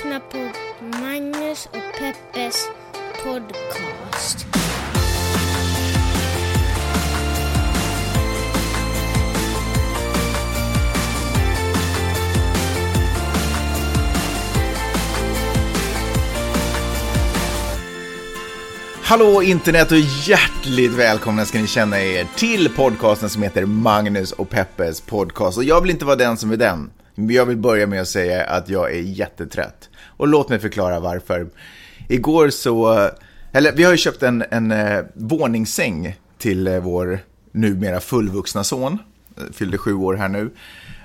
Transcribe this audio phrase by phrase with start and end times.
[0.00, 0.52] lyssnar på
[0.98, 2.68] Magnus och Peppes
[3.24, 4.46] podcast.
[19.02, 24.50] Hallå internet och hjärtligt välkomna ska ni känna er till podcasten som heter Magnus och
[24.50, 25.58] Peppes podcast.
[25.58, 26.90] Och jag vill inte vara den som är den.
[27.14, 29.89] Jag vill börja med att säga att jag är jättetrött.
[30.20, 31.46] Och låt mig förklara varför.
[32.08, 33.10] Igår så,
[33.52, 37.18] eller vi har ju köpt en, en eh, våningssäng till eh, vår
[37.52, 38.98] numera fullvuxna son.
[39.36, 40.50] Eh, fyllde sju år här nu.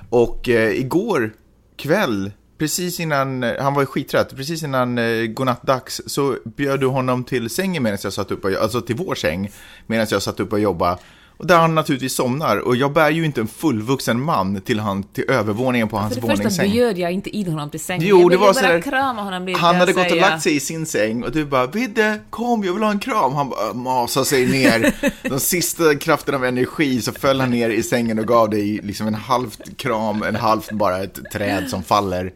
[0.09, 1.34] Och eh, igår
[1.76, 6.88] kväll precis innan, eh, han var ju skittrött, precis innan eh, godnattdags så bjöd du
[6.88, 9.52] honom till sängen medan jag satt upp och, alltså till vår säng,
[9.88, 10.98] medan jag satt upp och jobbade.
[11.38, 12.57] Och där han naturligtvis somnar.
[12.57, 16.22] Och jag bär ju inte en fullvuxen man till, han, till övervåningen på hans För
[16.22, 16.72] det första våningssäng.
[16.72, 18.08] bjöd jag inte in honom till sängen.
[18.08, 20.59] Jo, det var bara sådär- krama honom lite Han hade gått och lagt sig i
[20.59, 23.33] sin säng och du bara Vidde, kom jag vill ha en kram.
[23.33, 24.94] Han bara masade sig ner.
[25.30, 29.08] De sista krafterna av energi så föll han ner i sängen och gav dig liksom
[29.08, 32.33] en halvt kram, en halvt bara ett träd som faller.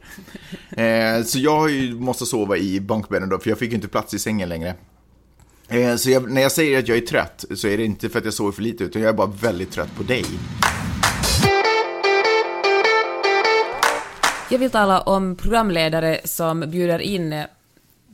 [0.72, 4.19] Eh, så jag måste sova i bunkbädden då, för jag fick ju inte plats i
[4.19, 4.75] sängen längre.
[5.70, 8.20] Eh, så jag, när jag säger att jag är trött så är det inte för
[8.20, 10.25] att jag sover för lite, utan jag är bara väldigt trött på dig.
[14.52, 17.45] Jag vill tala om programledare som bjuder in eh,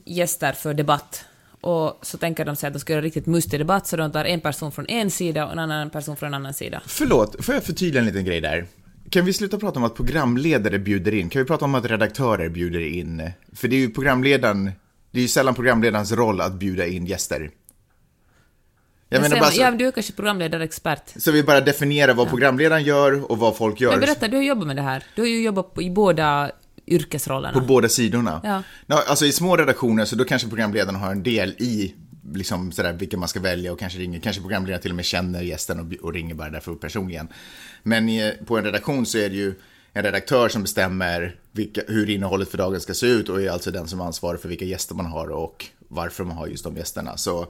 [0.05, 1.25] gäster för debatt.
[1.61, 4.25] Och så tänker de sig att de ska göra riktigt mustig debatt, så de tar
[4.25, 6.81] en person från en sida och en annan person från en annan sida.
[6.87, 8.65] Förlåt, får jag förtydliga en liten grej där?
[9.09, 11.29] Kan vi sluta prata om att programledare bjuder in?
[11.29, 13.31] Kan vi prata om att redaktörer bjuder in?
[13.53, 14.71] För det är ju programledaren,
[15.15, 17.51] det är ju sällan programledarens roll att bjuda in gäster.
[19.09, 21.13] Jag menar bara så, ja, du är kanske programledare-expert.
[21.15, 24.43] så vi bara definierar vad programledaren gör och vad folk gör Men berätta, du har
[24.43, 25.03] jobbat med det här.
[25.15, 26.51] Du har ju jobbat i båda
[26.87, 27.53] yrkesrollerna.
[27.59, 28.41] på båda sidorna.
[28.43, 28.63] Ja.
[28.85, 31.95] Nå, alltså i små redaktioner så då kanske programledaren har en del i
[32.33, 35.41] liksom sådär vilka man ska välja och kanske ringer, kanske programledaren till och med känner
[35.41, 37.27] gästen och, och ringer bara därför personligen.
[37.83, 39.55] Men i, på en redaktion så är det ju
[39.95, 43.71] en redaktör som bestämmer vilka, hur innehållet för dagen ska se ut och är alltså
[43.71, 47.17] den som ansvarar för vilka gäster man har och varför man har just de gästerna.
[47.17, 47.47] Så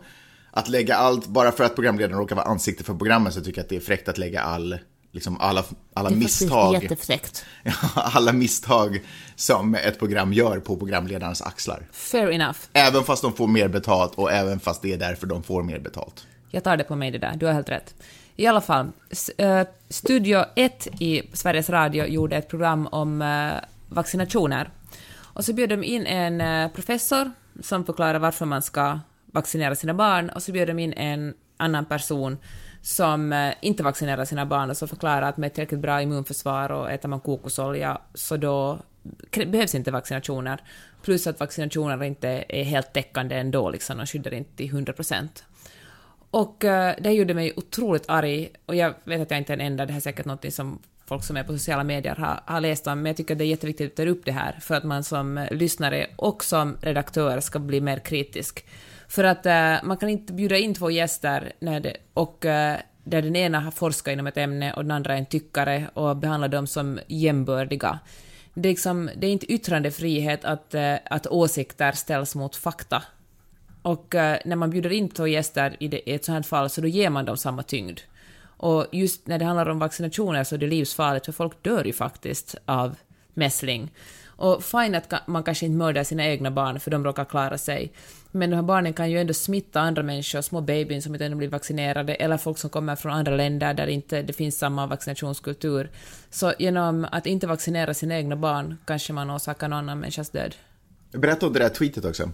[0.51, 3.63] att lägga allt, bara för att programledaren råkar vara ansikte för programmet så tycker jag
[3.63, 4.77] att det är fräckt att lägga all,
[5.11, 5.63] liksom alla,
[5.93, 7.45] alla misstag jättefräckt.
[7.95, 9.01] alla misstag
[9.35, 11.87] som ett program gör på programledarens axlar.
[11.91, 12.59] Fair enough.
[12.73, 15.79] Även fast de får mer betalt och även fast det är därför de får mer
[15.79, 16.27] betalt.
[16.49, 17.95] Jag tar det på mig det där, du har helt rätt.
[18.37, 18.91] I alla fall,
[19.37, 23.53] eh, Studio 1 i Sveriges Radio gjorde ett program om eh,
[23.89, 24.69] vaccinationer.
[25.17, 27.31] Och så bjöd de in en eh, professor
[27.61, 31.85] som förklarar varför man ska vaccinera sina barn och så bjöd de in en annan
[31.85, 32.37] person
[32.81, 37.09] som inte vaccinerar sina barn och så förklarar att med tillräckligt bra immunförsvar och äter
[37.09, 38.79] man kokosolja så då
[39.31, 40.61] behövs inte vaccinationer.
[41.01, 45.43] Plus att vaccinationer inte är helt täckande ändå, liksom, de skyddar inte till 100 procent.
[46.29, 49.67] Och eh, det gjorde mig otroligt arg, och jag vet att jag inte är den
[49.67, 52.61] enda, det här är säkert något som folk som är på sociala medier har, har
[52.61, 54.75] läst om, men jag tycker att det är jätteviktigt att ta upp det här, för
[54.75, 58.65] att man som eh, lyssnare och som redaktör ska bli mer kritisk.
[59.07, 63.21] För att uh, man kan inte bjuda in två gäster när det, och uh, där
[63.21, 66.47] den ena har forskat inom ett ämne och den andra är en tyckare och behandla
[66.47, 67.99] dem som jämbördiga.
[68.53, 73.03] Det är, liksom, det är inte yttrandefrihet att, uh, att åsikter ställs mot fakta.
[73.85, 76.69] Och eh, när man bjuder in två gäster i, det, i ett sådant här fall
[76.69, 77.99] så då ger man dem samma tyngd.
[78.57, 81.93] Och just när det handlar om vaccinationer så är det livsfarligt för folk dör ju
[81.93, 82.95] faktiskt av
[83.33, 83.91] mässling.
[84.25, 87.91] Och fine att man kanske inte mördar sina egna barn för de råkar klara sig.
[88.31, 91.35] Men de här barnen kan ju ändå smitta andra människor, små babyn som inte ännu
[91.35, 95.89] blivit vaccinerade eller folk som kommer från andra länder där inte det finns samma vaccinationskultur.
[96.29, 100.55] Så genom att inte vaccinera sina egna barn kanske man orsakar någon annan människas död.
[101.17, 102.31] Berätta om det där tweetet också.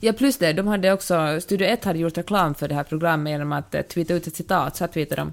[0.00, 3.30] Ja, plus det, de hade också, Studio 1 hade gjort reklam för det här programmet
[3.30, 5.32] genom att eh, tweeta ut ett citat, så här tweetade de.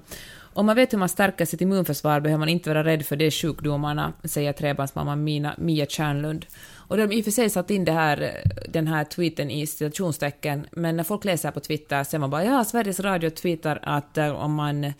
[0.56, 3.30] Om man vet hur man stärker sitt immunförsvar behöver man inte vara rädd för de
[3.30, 6.46] sjukdomarna, säger trebarnsmamman Mina, Mia Tjärnlund.
[6.72, 9.66] Och de har i och för sig satt in det här, den här tweeten i
[9.66, 14.18] citationstecken, men när folk läser på Twitter ser man bara ja, Sveriges Radio tweetar att
[14.18, 14.92] eh, om man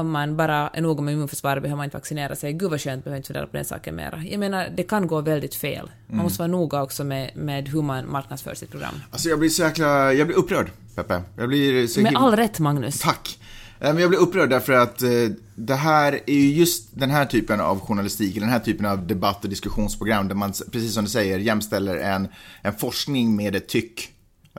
[0.00, 2.52] om man bara är noga med immunförsvaret behöver man inte vaccinera sig.
[2.52, 4.22] Gud vad skönt, behöver inte fundera på den saken mera.
[4.24, 5.90] Jag menar, det kan gå väldigt fel.
[6.06, 8.94] Man måste vara noga också med, med hur man marknadsför sitt program.
[9.10, 11.22] Alltså jag blir så jäkla, jag blir upprörd, Peppe.
[11.36, 13.00] Jag blir så Med himla- all rätt, Magnus.
[13.00, 13.38] Tack.
[13.80, 15.08] Eh, Men jag blir upprörd därför att eh,
[15.54, 19.44] det här är ju just den här typen av journalistik, den här typen av debatt
[19.44, 22.28] och diskussionsprogram där man, precis som du säger, jämställer en,
[22.62, 24.08] en forskning med ett tyck,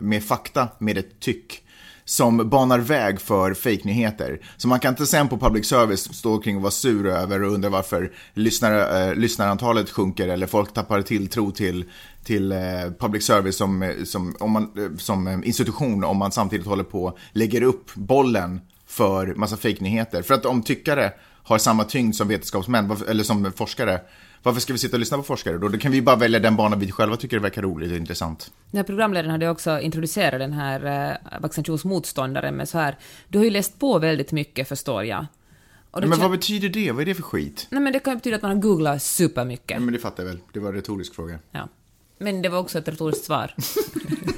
[0.02, 1.62] med fakta med ett tyck
[2.06, 4.40] som banar väg för fejknyheter.
[4.58, 7.54] Så man kan inte sen på public service stå kring och vara sur över och
[7.54, 11.86] undra varför lyssnare, eh, lyssnarantalet sjunker eller folk tappar tilltro till,
[12.24, 12.58] till eh,
[13.00, 16.84] public service som, eh, som, om man, eh, som eh, institution om man samtidigt håller
[16.84, 20.22] på lägger upp bollen för massa fejknyheter.
[20.22, 21.14] För att om tyckare
[21.44, 24.00] har samma tyngd som vetenskapsmän, eller som forskare,
[24.46, 25.68] varför ska vi sitta och lyssna på forskare då?
[25.68, 28.52] Då kan vi bara välja den bana vi själva tycker verkar roligt och intressant.
[28.72, 32.98] Den här programledaren hade också introducerat den här eh, vaccinationsmotståndaren med så här,
[33.28, 35.26] du har ju läst på väldigt mycket förstår jag.
[35.92, 36.92] Ja, men vad betyder det?
[36.92, 37.68] Vad är det för skit?
[37.70, 39.72] Nej men det kan ju betyda att man har googlat supermycket.
[39.72, 40.40] Ja, men det fattar jag väl.
[40.54, 41.40] Det var en retorisk fråga.
[41.52, 41.70] Ja.
[42.18, 43.56] Men det var också ett retoriskt svar.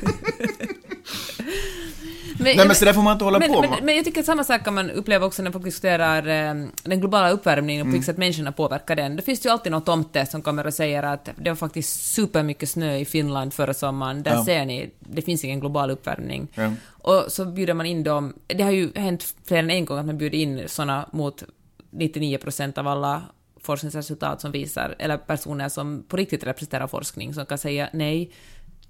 [2.39, 4.19] Men, Nej men så där får man inte hålla men, på men, men, jag tycker
[4.19, 7.86] att samma sak kan man uppleva också när folk diskuterar eh, den globala uppvärmningen och
[7.86, 7.94] på mm.
[7.94, 9.16] vilket sätt människorna påverkar den.
[9.16, 12.69] Det finns ju alltid någon tomte som kommer och säger att det var faktiskt supermycket
[12.69, 14.24] snö i Finland förra sommaren.
[14.24, 14.45] Där ja.
[14.45, 16.48] ser ni, det finns ingen global uppvärmning.
[16.56, 16.72] Ja.
[16.89, 20.06] Och så bjuder man in dem, det har ju hänt fler än en gång att
[20.06, 21.44] man bjuder in såna mot
[21.92, 23.22] 99 procent av alla
[23.68, 28.31] forskningsresultat som visar, eller personer som på riktigt representerar forskning, som kan säga nej,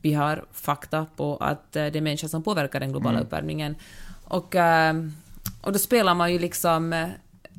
[0.01, 3.25] vi har fakta på att eh, det är människan som påverkar den globala mm.
[3.25, 3.75] uppvärmningen.
[4.23, 4.95] Och, eh,
[5.61, 7.07] och då spelar man ju liksom eh,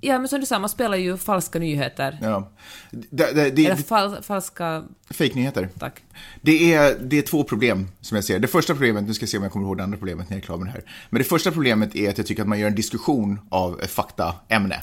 [0.00, 2.18] Ja, men som du sa, man spelar ju falska nyheter.
[2.22, 2.50] Ja.
[2.90, 4.84] Det, det, det, Eller fal, falska...
[5.10, 5.68] Fake-nyheter.
[5.78, 6.02] Tack.
[6.42, 8.38] Det är, det är två problem som jag ser.
[8.38, 10.36] Det första problemet, nu ska jag se om jag kommer ihåg det andra problemet när
[10.36, 10.82] jag är klar med det här.
[11.10, 13.90] Men det första problemet är att jag tycker att man gör en diskussion av ett
[13.90, 14.80] faktaämne.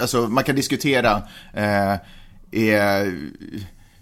[0.00, 1.96] Alltså, man kan diskutera, eh,
[2.50, 3.30] är,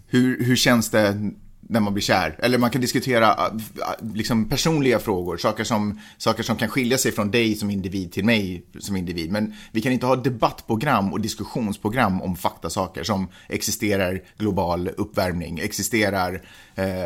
[0.07, 1.31] hur, hur känns det
[1.69, 2.37] när man blir kär.
[2.39, 6.99] Eller man kan diskutera äh, äh, liksom, personliga frågor, saker som, saker som kan skilja
[6.99, 9.31] sig från dig som individ till mig som individ.
[9.31, 16.43] Men vi kan inte ha debattprogram och diskussionsprogram om faktasaker som existerar global uppvärmning, existerar
[16.75, 17.05] eh,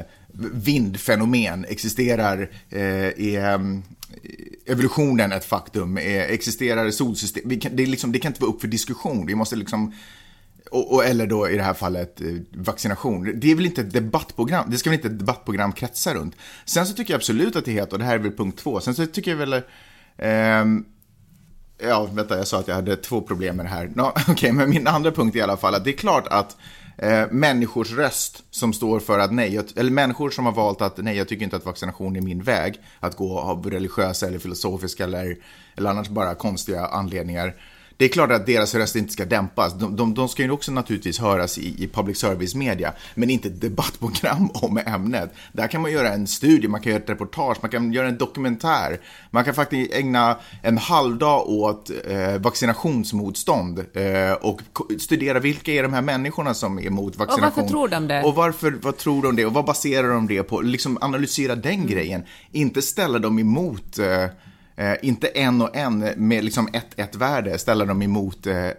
[0.52, 3.82] vindfenomen, existerar eh, är, ehm,
[4.66, 7.60] evolutionen ett faktum, är, existerar solsystem.
[7.60, 9.26] Kan, det, liksom, det kan inte vara upp för diskussion.
[9.26, 9.92] Vi måste liksom
[10.70, 13.40] och, och, eller då i det här fallet eh, vaccination.
[13.40, 16.34] Det är väl inte ett debattprogram, det ska väl inte ett debattprogram kretsa runt.
[16.64, 18.80] Sen så tycker jag absolut att det heter, och det här är väl punkt två,
[18.80, 19.52] sen så tycker jag väl,
[20.18, 20.64] eh,
[21.88, 23.92] ja vänta jag sa att jag hade två problem med det här.
[23.94, 26.56] No, Okej, okay, men min andra punkt i alla fall att det är klart att
[26.98, 31.16] eh, människors röst som står för att nej, eller människor som har valt att nej,
[31.16, 35.36] jag tycker inte att vaccination är min väg, att gå av religiösa eller filosofiska eller,
[35.76, 37.54] eller annars bara konstiga anledningar
[37.96, 39.74] det är klart att deras röst inte ska dämpas.
[39.74, 44.50] De, de, de ska ju också naturligtvis höras i, i public service-media, men inte debattprogram
[44.54, 45.34] om ämnet.
[45.52, 48.18] Där kan man göra en studie, man kan göra ett reportage, man kan göra en
[48.18, 49.00] dokumentär.
[49.30, 54.60] Man kan faktiskt ägna en halvdag åt eh, vaccinationsmotstånd eh, och
[54.98, 57.48] studera vilka är de här människorna som är emot vaccination.
[57.48, 58.22] Och varför tror de det?
[58.22, 59.46] Och varför, vad tror de det?
[59.46, 60.60] Och vad baserar de det på?
[60.60, 61.86] Liksom analysera den mm.
[61.86, 62.24] grejen.
[62.52, 64.26] Inte ställa dem emot eh,
[64.76, 68.70] Eh, inte en och en med liksom ett, ett värde ställa dem emot eh,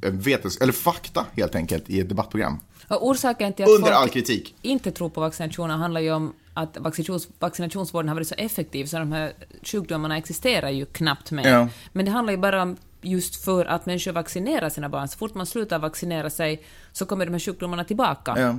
[0.00, 2.58] vetens eller fakta helt enkelt i ett debattprogram.
[2.88, 4.54] Och orsaken till att Under all kritik.
[4.62, 8.98] inte tror på vaccinationer handlar ju om att vaccinations, vaccinationsvården har varit så effektiv så
[8.98, 9.32] de här
[9.62, 11.48] sjukdomarna existerar ju knappt mer.
[11.48, 11.68] Ja.
[11.92, 15.08] Men det handlar ju bara om just för att människor vaccinerar sina barn.
[15.08, 18.34] Så fort man slutar vaccinera sig så kommer de här sjukdomarna tillbaka.
[18.36, 18.58] Ja.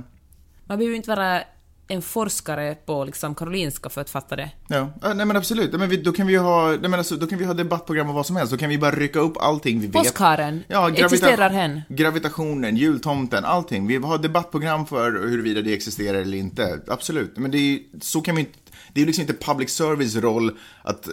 [0.64, 1.42] Man behöver ju inte vara
[1.88, 4.50] en forskare på liksom Karolinska för att fatta det.
[4.68, 5.72] Ja, nej men absolut.
[5.72, 8.14] Men vi, då, kan vi ha, nej men alltså, då kan vi ha debattprogram och
[8.14, 8.52] vad som helst.
[8.52, 9.94] Då kan vi bara rycka upp allting vi vet.
[9.94, 11.82] Påskharen, ja, existerar hen?
[11.88, 13.86] Gravitationen, jultomten, allting.
[13.86, 16.80] Vi har debattprogram för huruvida det existerar eller inte.
[16.86, 17.36] Absolut.
[17.36, 18.58] Men det är, så kan vi inte,
[18.92, 21.08] det är liksom inte public service roll att,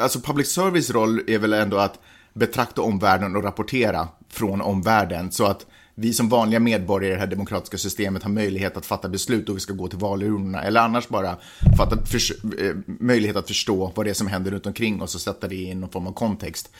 [0.00, 2.00] alltså public service roll är väl ändå att
[2.34, 5.32] betrakta omvärlden och rapportera från omvärlden.
[5.32, 5.66] Så att
[5.98, 9.56] vi som vanliga medborgare i det här demokratiska systemet har möjlighet att fatta beslut och
[9.56, 10.62] vi ska gå till valurnorna.
[10.62, 11.36] Eller annars bara
[11.76, 15.48] fatta eh, möjlighet att förstå vad det är som händer runt omkring oss och sätta
[15.48, 16.70] det i någon form av kontext.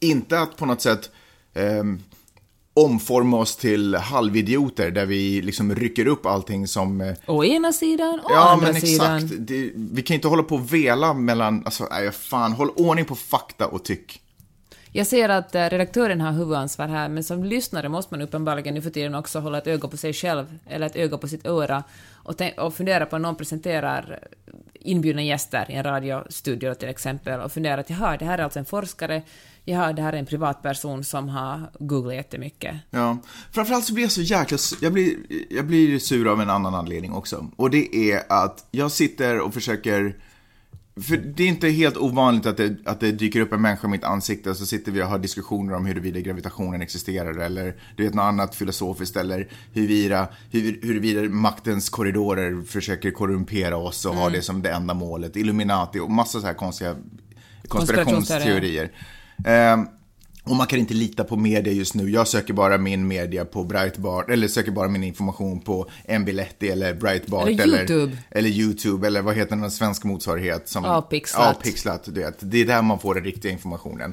[0.00, 1.10] Inte att på något sätt
[1.54, 1.84] eh,
[2.74, 7.00] omforma oss till halvidioter där vi liksom rycker upp allting som...
[7.00, 9.16] Eh, å ena sidan, å ja, andra men sidan.
[9.16, 9.34] exakt.
[9.38, 13.14] Det, vi kan inte hålla på och vela mellan, alltså, nej, fan, håll ordning på
[13.14, 14.20] fakta och tyck.
[14.98, 18.82] Jag ser att eh, redaktören har huvudansvar här, men som lyssnare måste man uppenbarligen nu
[18.82, 21.82] för tiden också hålla ett öga på sig själv, eller ett öga på sitt öra,
[22.12, 24.18] och, och fundera på om någon presenterar
[24.74, 28.58] inbjudna gäster i en radiostudio till exempel, och fundera att jaha, det här är alltså
[28.58, 29.22] en forskare,
[29.64, 32.76] jaha, det här är en privatperson som har googlat jättemycket.
[32.90, 33.18] Ja,
[33.52, 35.16] framförallt så blir jag så jäkla, jag blir,
[35.50, 39.54] jag blir sur av en annan anledning också, och det är att jag sitter och
[39.54, 40.16] försöker
[41.02, 43.90] för det är inte helt ovanligt att det, att det dyker upp en människa i
[43.90, 48.04] mitt ansikte och så sitter vi och har diskussioner om huruvida gravitationen existerar eller du
[48.04, 54.22] vet något annat filosofiskt eller huruvida, hur, huruvida maktens korridorer försöker korrumpera oss och mm.
[54.22, 55.36] ha det som det enda målet.
[55.36, 56.96] Illuminati och massa så här konstiga
[57.68, 58.92] konspirationsteorier.
[59.44, 59.76] Eh,
[60.48, 62.10] och man kan inte lita på media just nu.
[62.10, 65.90] Jag söker bara min media på Breitbart, eller söker bara min information på
[66.20, 67.48] Mbiletti eller Breitbart.
[67.48, 68.02] Eller YouTube.
[68.02, 70.68] Eller, eller YouTube, eller vad heter den svenska motsvarighet?
[70.68, 71.56] Som, Ja, Pixlat.
[71.56, 72.36] Ja, Pixlat, du vet.
[72.38, 74.12] Det är där man får den riktiga informationen.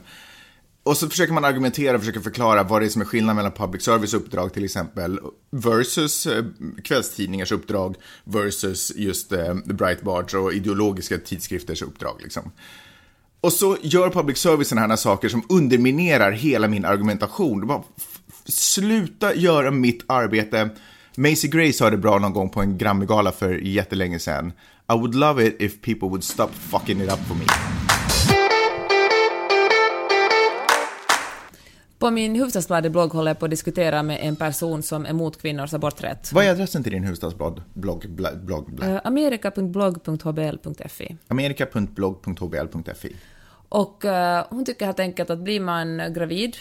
[0.86, 3.52] Och så försöker man argumentera och försöker förklara vad det är som är skillnaden mellan
[3.52, 5.20] public service uppdrag till exempel
[5.52, 6.46] versus eh,
[6.84, 12.20] kvällstidningars uppdrag versus just eh, Breitbart och ideologiska tidskrifters uppdrag.
[12.24, 12.52] Liksom.
[13.46, 17.68] Och så gör public service sådana här saker som underminerar hela min argumentation.
[17.68, 17.84] Bara,
[18.46, 20.70] sluta göra mitt arbete.
[21.16, 24.54] Macy Gray sa det bra någon gång på en Grammy-gala för jättelänge sedan.
[24.94, 27.46] I would love it if people would stop fucking it up for me.
[32.00, 35.74] På min Hufvudstadsbladet-blogg håller jag på att diskutera med en person som är emot kvinnors
[35.74, 36.34] aborträtt.
[36.34, 37.62] Vad är adressen till din huvudstadsblogg?
[37.74, 38.90] Blogg, blogg, blogg, blogg.
[38.90, 43.16] Uh, Amerika.blogg.hbl.fi Amerika.blogg.hbl.fi.
[43.70, 46.58] Och eh, hon tycker helt enkelt att blir man gravid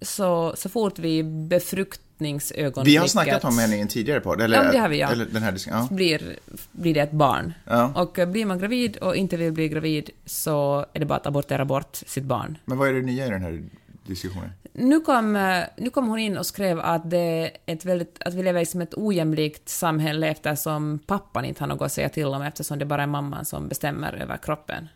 [0.00, 4.40] så, så fort vi befruktningsögonblicket Vi har snackat om henne i en tidigare podd.
[4.40, 5.12] Eller, Ja, det har vi, ja.
[5.12, 5.56] Eller den här.
[5.66, 5.88] Ja.
[5.90, 6.36] blir,
[6.72, 7.54] blir det ett barn.
[7.64, 7.92] Ja.
[7.94, 11.26] Och eh, blir man gravid och inte vill bli gravid så är det bara att
[11.26, 12.58] abortera bort sitt barn.
[12.64, 13.62] Men vad är det nya i den här
[14.06, 14.50] diskussionen?
[14.72, 18.34] Nu kom, eh, nu kom hon in och skrev att, det är ett väldigt, att
[18.34, 22.26] vi lever i som ett ojämlikt samhälle eftersom pappan inte har något att säga till
[22.26, 24.88] om eftersom det bara är mamman som bestämmer över kroppen.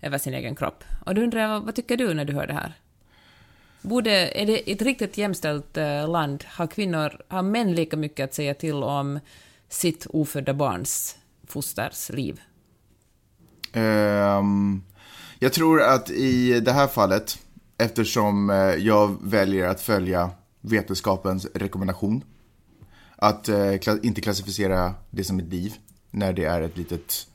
[0.00, 0.84] Över sin egen kropp.
[1.06, 2.72] Och då undrar jag, vad, tycker du när du hör det här?
[3.82, 6.44] Borde, är det ett riktigt jämställt eh, land?
[6.48, 9.20] Har kvinnor, har män lika mycket att säga till om
[9.68, 12.40] sitt ofödda barns fosters liv?
[13.74, 14.84] Um,
[15.38, 17.38] jag tror att i det här fallet,
[17.78, 22.24] eftersom eh, jag väljer att följa vetenskapens rekommendation,
[23.16, 25.74] att eh, kla- inte klassificera det som ett liv
[26.10, 27.26] när det är ett litet,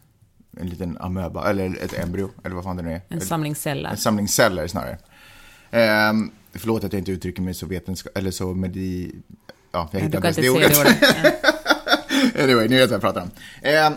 [0.60, 3.02] en liten amöba, eller ett embryo, eller vad fan det nu är.
[3.10, 3.90] En samling celler.
[3.90, 4.98] En samling celler snarare.
[5.72, 9.12] Ehm, förlåt att jag inte uttrycker mig så vetenskap, eller så medi...
[9.72, 10.78] Ja, jag hittar inte ens det det ordet.
[12.36, 12.44] Ja.
[12.44, 13.30] Anyway, ni vet vad jag pratar om.
[13.62, 13.94] Ehm,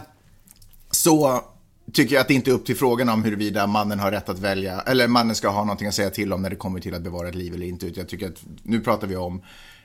[0.91, 1.45] så
[1.93, 4.39] tycker jag att det inte är upp till frågan om huruvida mannen har rätt att
[4.39, 7.03] välja, eller mannen ska ha någonting att säga till om när det kommer till att
[7.03, 7.89] bevara ett liv eller inte.
[7.89, 9.43] Jag tycker att nu pratar vi om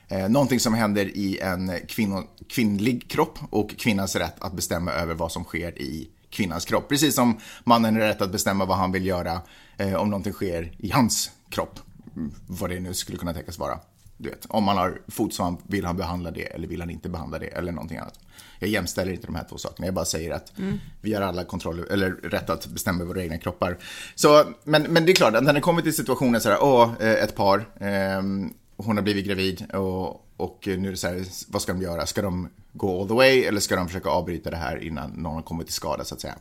[0.08, 5.14] eh, någonting som händer i en kvinno, kvinnlig kropp och kvinnans rätt att bestämma över
[5.14, 6.88] vad som sker i kvinnans kropp.
[6.88, 9.40] Precis som mannen har rätt att bestämma vad han vill göra
[9.76, 11.80] eh, om någonting sker i hans kropp.
[12.16, 13.78] Mm, Vad det nu skulle kunna tänkas vara.
[14.16, 17.38] Du vet, om man har fotsvamp, vill han behandla det eller vill han inte behandla
[17.38, 18.18] det eller någonting annat.
[18.58, 20.52] Jag jämställer inte de här två sakerna, jag bara säger att
[21.00, 23.78] vi har alla kontroll, eller rätt att bestämma våra egna kroppar.
[24.14, 27.10] Så, men, men det är klart, när det kommer till situationen så här, åh, eh,
[27.24, 31.62] ett par, ehm, hon har blivit gravid och, och nu är det så här, vad
[31.62, 32.06] ska de göra?
[32.06, 35.34] Ska de gå all the way eller ska de försöka avbryta det här innan någon
[35.34, 36.34] har kommit till skada så att säga?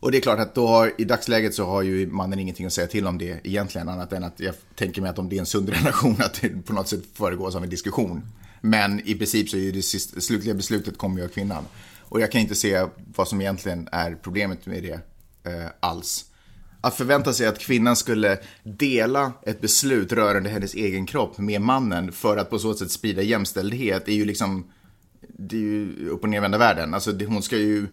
[0.00, 2.72] Och det är klart att då har, i dagsläget så har ju mannen ingenting att
[2.72, 5.40] säga till om det egentligen, annat än att jag tänker mig att om det är
[5.40, 8.22] en sund relation att det på något sätt föregås av en diskussion.
[8.60, 11.64] Men i princip så är ju det sist, slutliga beslutet kommer ju av kvinnan.
[12.00, 12.86] Och jag kan inte se
[13.16, 15.00] vad som egentligen är problemet med det
[15.50, 16.24] eh, alls.
[16.80, 22.12] Att förvänta sig att kvinnan skulle dela ett beslut rörande hennes egen kropp med mannen
[22.12, 24.70] för att på så sätt sprida jämställdhet är ju liksom,
[25.28, 26.94] det är ju upp och nervända världen.
[26.94, 27.86] Alltså det, hon ska ju,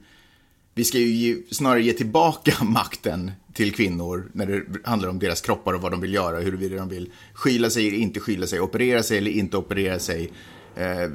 [0.73, 5.41] vi ska ju ge, snarare ge tillbaka makten till kvinnor när det handlar om deras
[5.41, 8.59] kroppar och vad de vill göra, huruvida de vill skyla sig eller inte skyla sig,
[8.59, 10.31] operera sig eller inte operera sig,
[10.75, 11.09] eh,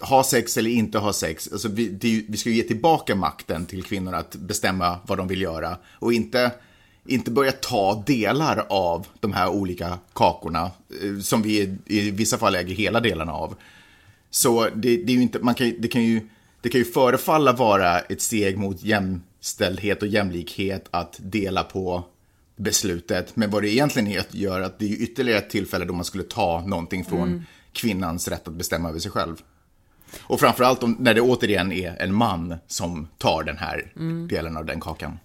[0.00, 1.48] ha sex eller inte ha sex.
[1.52, 5.28] Alltså vi, det, vi ska ju ge tillbaka makten till kvinnor att bestämma vad de
[5.28, 6.50] vill göra och inte,
[7.06, 10.70] inte börja ta delar av de här olika kakorna
[11.02, 13.56] eh, som vi i, i vissa fall äger hela delarna av.
[14.30, 16.28] Så det, det är inte, man kan, det, kan ju,
[16.60, 22.04] det kan ju förefalla vara ett steg mot jämställdhet och jämlikhet att dela på
[22.56, 23.36] beslutet.
[23.36, 26.64] Men vad det egentligen gör att det är ytterligare ett tillfälle då man skulle ta
[26.66, 29.36] någonting från kvinnans rätt att bestämma över sig själv.
[30.20, 33.92] Och framförallt om, när det återigen är en man som tar den här
[34.28, 35.18] delen av den kakan.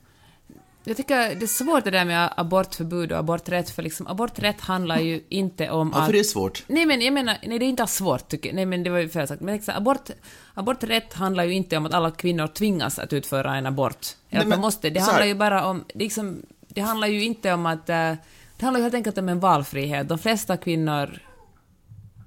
[0.83, 4.99] Jag tycker det är svårt det där med abortförbud och aborträtt, för liksom aborträtt handlar
[4.99, 6.11] ju inte om Varför att...
[6.11, 6.63] det är svårt?
[6.67, 8.55] Nej men jag menar, nej det är inte alls svårt tycker jag.
[8.55, 9.41] Nej men det var ju fel sagt.
[9.41, 10.09] Men liksom, abort,
[10.53, 14.07] aborträtt handlar ju inte om att alla kvinnor tvingas att utföra en abort.
[14.29, 14.89] Eller Nej, att man men måste.
[14.89, 17.89] Det handlar ju bara om, liksom, det handlar ju inte om att...
[17.89, 18.13] eh,
[18.57, 20.09] det handlar ju helt enkelt om en valfrihet.
[20.09, 21.21] De flesta kvinnor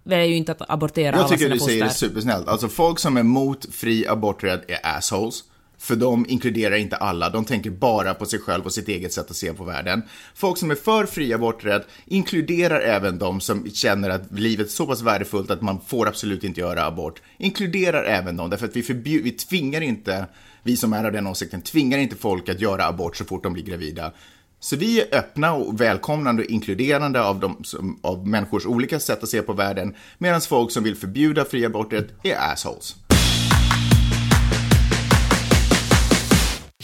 [0.03, 2.49] väljer ju inte att abortera Jag alla tycker sina du säger det supersnällt.
[2.49, 5.45] Alltså folk som är emot fri aborträtt är assholes.
[5.85, 9.31] För de inkluderar inte alla, de tänker bara på sig själv och sitt eget sätt
[9.31, 10.03] att se på världen.
[10.35, 14.87] Folk som är för fri aborträtt inkluderar även de som känner att livet är så
[14.87, 17.23] pass värdefullt att man får absolut inte göra abort.
[17.39, 20.27] Inkluderar även dem, därför att vi, förbjud, vi tvingar inte,
[20.63, 23.53] vi som är av den åsikten, tvingar inte folk att göra abort så fort de
[23.53, 24.13] blir gravida.
[24.61, 29.23] Så vi är öppna och välkomnande och inkluderande av, de, som, av människors olika sätt
[29.23, 32.97] att se på världen, medan folk som vill förbjuda fri aborträtt är assholes.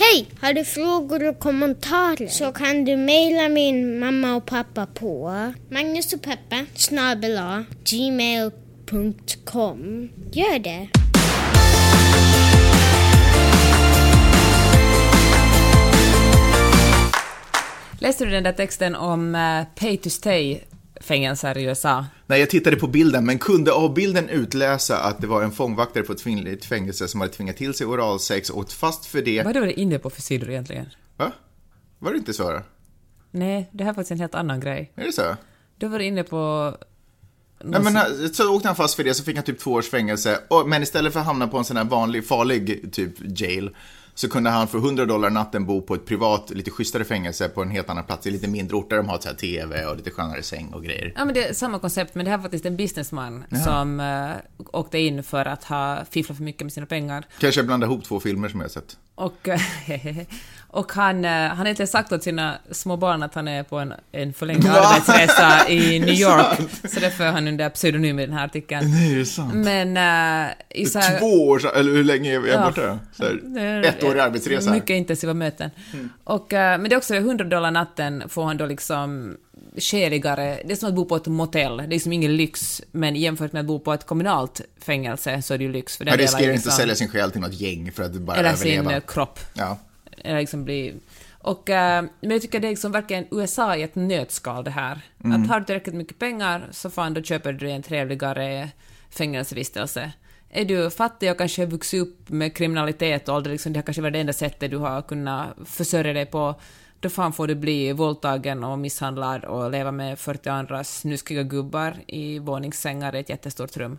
[0.03, 0.27] Hej!
[0.41, 5.33] Har du frågor och kommentarer så kan du mejla min mamma och pappa på
[5.71, 9.29] Magnus och Peppe snabel-a gmail.com.
[10.33, 10.89] Gör det!
[17.99, 20.11] Läste du den där texten om eh, pay to
[21.01, 22.07] stay-fängelser i USA?
[22.27, 26.05] Nej, jag tittade på bilden, men kunde av bilden utläsa att det var en fångvaktare
[26.05, 29.43] på ett kvinnligt fängelse som hade tvingat till sig oralsex och åkt fast för det.
[29.43, 30.89] Vad är du inne på för sidor egentligen?
[31.17, 31.33] Va?
[31.99, 32.63] Var det inte så?
[33.31, 34.93] Nej, det här är faktiskt en helt annan grej.
[34.95, 35.37] Är det så?
[35.79, 36.75] Du var inne på...
[37.65, 40.39] Nej, men så åkte han fast för det, så fick han typ två års fängelse.
[40.67, 43.71] Men istället för att hamna på en sån här vanlig, farlig typ jail,
[44.15, 47.63] så kunde han för 100 dollar natten bo på ett privat, lite schysstare fängelse på
[47.63, 49.97] en helt annan plats, i lite mindre ort där de har så här TV och
[49.97, 51.13] lite skönare säng och grejer.
[51.17, 54.31] Ja, men det är samma koncept, men det här var faktiskt en businessman som uh,
[54.73, 57.25] åkte in för att ha fifflat för mycket med sina pengar.
[57.39, 58.97] Kanske jag blandar ihop två filmer som jag har sett.
[59.15, 59.49] Och,
[60.73, 63.79] och han, eh, han har inte sagt åt sina små barn att han är på
[63.79, 68.35] en, en förlängd arbetsresa i New York, så därför är han under pseudonym i den
[68.37, 68.91] här artikeln.
[68.91, 69.55] Nej, det är sant.
[69.55, 69.97] Men
[70.49, 72.65] uh, i så här, Två år, eller hur länge är vi Ja.
[72.67, 72.99] borta?
[73.13, 74.71] Så här, ett år i arbetsresa.
[74.71, 75.71] Mycket intensiva möten.
[76.25, 79.37] Och, eh, men det är också det, 100 dollar natten får han då liksom
[79.77, 83.17] skäligare, det är som att bo på ett motell, det är liksom ingen lyx, men
[83.17, 85.97] jämfört med att bo på ett kommunalt fängelse så är det ju lyx.
[85.97, 88.03] För Han delar riskerar ju inte att liksom- sälja sin själ till något gäng för
[88.03, 88.97] att bara Eller sin överleva.
[88.97, 89.39] eh, kropp.
[89.55, 89.79] Ja.
[90.25, 90.95] Eller liksom bli...
[91.43, 95.01] Och, eh, men jag tycker det är liksom verkligen USA i ett nötskal det här.
[95.25, 98.69] Att har du tillräckligt mycket pengar så fan då köper du en trevligare
[99.11, 100.13] fängelsevistelse.
[100.51, 104.03] Är du fattig och kanske vuxit upp med kriminalitet och aldrig liksom, det har kanske
[104.03, 106.55] varit det enda sättet du har kunnat försörja dig på,
[107.01, 111.97] då fan får du bli våldtagen och misshandlad och leva med 40 andra snuskiga gubbar
[112.07, 113.99] i våningssängar i ett jättestort rum.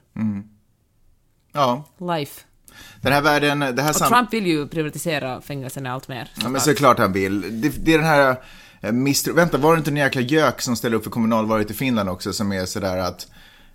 [1.52, 1.84] ja.
[1.98, 2.42] Life.
[3.02, 6.30] Den här världen, det här sam- Trump vill ju privatisera fängelserna allt mer.
[6.42, 7.62] Ja, men såklart han vill.
[7.62, 8.36] Det, det är den här
[8.82, 9.34] eh, misstro...
[9.34, 12.34] Vänta, var det inte en jäkla gök som ställde upp för kommunalvalet i Finland också
[12.34, 13.28] som är sådär att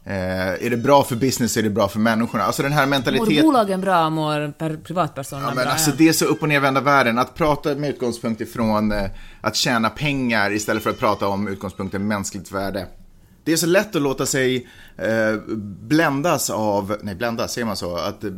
[0.04, 2.44] eh, är det bra för business är det bra för människorna.
[2.44, 3.42] Alltså den här Mår mentaliteten...
[3.46, 5.72] bolagen bra, mår per privatpersonerna Ja, men bra?
[5.72, 7.18] alltså det är så upp och nervända världen.
[7.18, 9.04] Att prata med utgångspunkt ifrån eh,
[9.40, 12.86] att tjäna pengar istället för att prata om utgångspunkten mänskligt värde.
[13.46, 15.36] Det är så lätt att låta sig eh,
[15.80, 17.96] bländas av, nej bländas, säger man så?
[17.96, 18.30] Att, eh,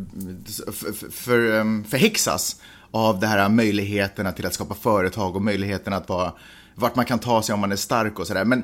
[0.72, 6.08] för, för, ehm, förhäxas av det här möjligheterna till att skapa företag och möjligheten att
[6.08, 6.32] vara,
[6.74, 8.44] vart man kan ta sig om man är stark och sådär.
[8.44, 8.62] Men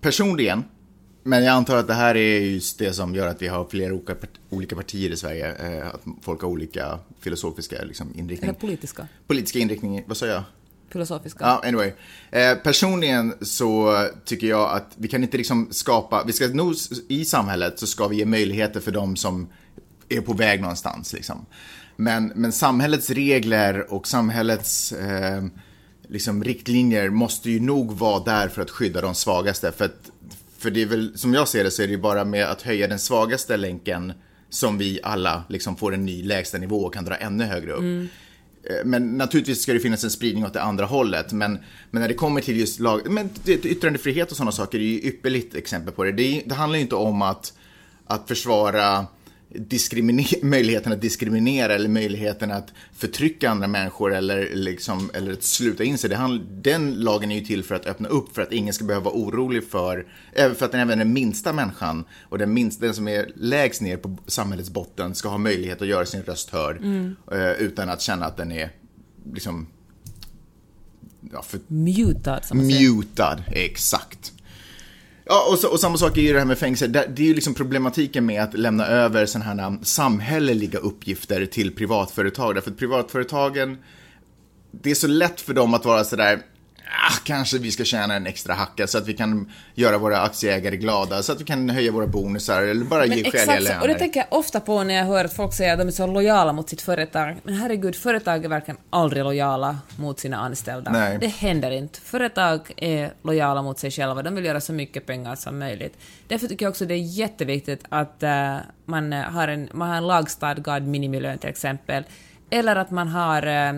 [0.00, 0.64] personligen,
[1.22, 3.92] men jag antar att det här är just det som gör att vi har flera
[3.94, 5.54] olika part- olika partier i Sverige.
[5.54, 8.54] Eh, att folk har olika filosofiska liksom, Eller inriktning.
[8.54, 9.08] politiska?
[9.26, 10.42] Politiska inriktning, vad sa jag?
[10.94, 11.44] Filosofiska?
[11.44, 11.92] Ja, anyway.
[12.30, 16.74] Eh, personligen så tycker jag att vi kan inte liksom skapa, vi ska nog
[17.08, 19.48] i samhället så ska vi ge möjligheter för de som
[20.08, 21.46] är på väg någonstans liksom.
[21.96, 25.44] Men, men samhällets regler och samhällets eh,
[26.08, 29.72] liksom riktlinjer måste ju nog vara där för att skydda de svagaste.
[29.72, 30.10] För, att,
[30.58, 32.62] för det är väl, som jag ser det så är det ju bara med att
[32.62, 34.12] höja den svagaste länken
[34.50, 37.82] som vi alla liksom får en ny lägsta nivå och kan dra ännu högre upp.
[37.82, 38.10] Eh,
[38.70, 41.32] Eh, men naturligtvis ska det finnas en spridning åt det andra hållet.
[41.32, 41.58] Men,
[41.90, 45.54] men när det kommer till just lag, men yttrandefrihet och sådana saker är ju ypperligt
[45.54, 46.12] exempel på det.
[46.12, 47.52] Det, det handlar ju inte om att,
[48.06, 49.06] att försvara
[50.42, 55.98] möjligheten att diskriminera eller möjligheten att förtrycka andra människor eller, liksom, eller att sluta in
[55.98, 56.10] sig.
[56.50, 59.14] Den lagen är ju till för att öppna upp för att ingen ska behöva vara
[59.14, 63.30] orolig för, även för att även den minsta människan och den, minsta, den som är
[63.34, 66.84] lägst ner på samhällets botten ska ha möjlighet att göra sin röst hörd
[67.32, 68.70] eh, utan att känna att den är
[69.32, 69.66] liksom
[71.32, 72.40] ja, för Mutad.
[72.52, 74.32] Mutad, exakt.
[75.26, 76.86] Ja, och, så, och samma sak är ju det här med fängelse.
[76.86, 81.74] Det, det är ju liksom problematiken med att lämna över sådana här samhälleliga uppgifter till
[81.74, 82.54] privatföretag.
[82.54, 83.78] Därför att privatföretagen,
[84.70, 86.42] det är så lätt för dem att vara sådär,
[86.86, 90.76] ah, kanske vi ska tjäna en extra hacka så att vi kan göra våra aktieägare
[90.76, 93.80] glada, så att vi kan höja våra bonusar eller bara Men ge skäliga löner.
[93.80, 95.92] och det tänker jag ofta på när jag hör att folk säger att de är
[95.92, 97.36] så lojala mot sitt företag.
[97.42, 100.90] Men herregud, företag är verkligen aldrig lojala mot sina anställda.
[100.90, 101.18] Nej.
[101.20, 102.00] Det händer inte.
[102.00, 105.98] Företag är lojala mot sig själva, de vill göra så mycket pengar som möjligt.
[106.28, 110.06] Därför tycker jag också det är jätteviktigt att eh, man, har en, man har en
[110.06, 112.04] lagstadgad minimilön till exempel.
[112.50, 113.72] Eller att man har eh,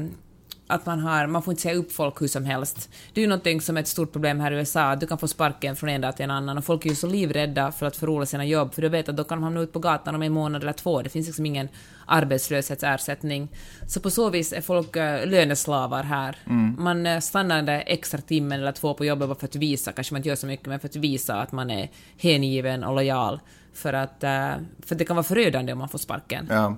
[0.66, 2.90] att man har, man får inte säga upp folk hur som helst.
[3.14, 5.18] Det är ju någonting som är ett stort problem här i USA, att du kan
[5.18, 7.86] få sparken från en dag till en annan och folk är ju så livrädda för
[7.86, 10.14] att förlora sina jobb, för du vet att då kan de hamna ut på gatan
[10.14, 11.68] om en månad eller två, det finns liksom ingen
[12.06, 13.48] arbetslöshetsersättning.
[13.86, 16.36] Så på så vis är folk uh, löneslavar här.
[16.46, 16.76] Mm.
[16.78, 19.92] Man uh, stannar den där extra timmen eller två på jobbet bara för att visa,
[19.92, 22.94] kanske man inte gör så mycket, men för att visa att man är hängiven och
[22.94, 23.40] lojal.
[23.74, 26.46] För att, uh, för det kan vara förödande om man får sparken.
[26.50, 26.76] Ja.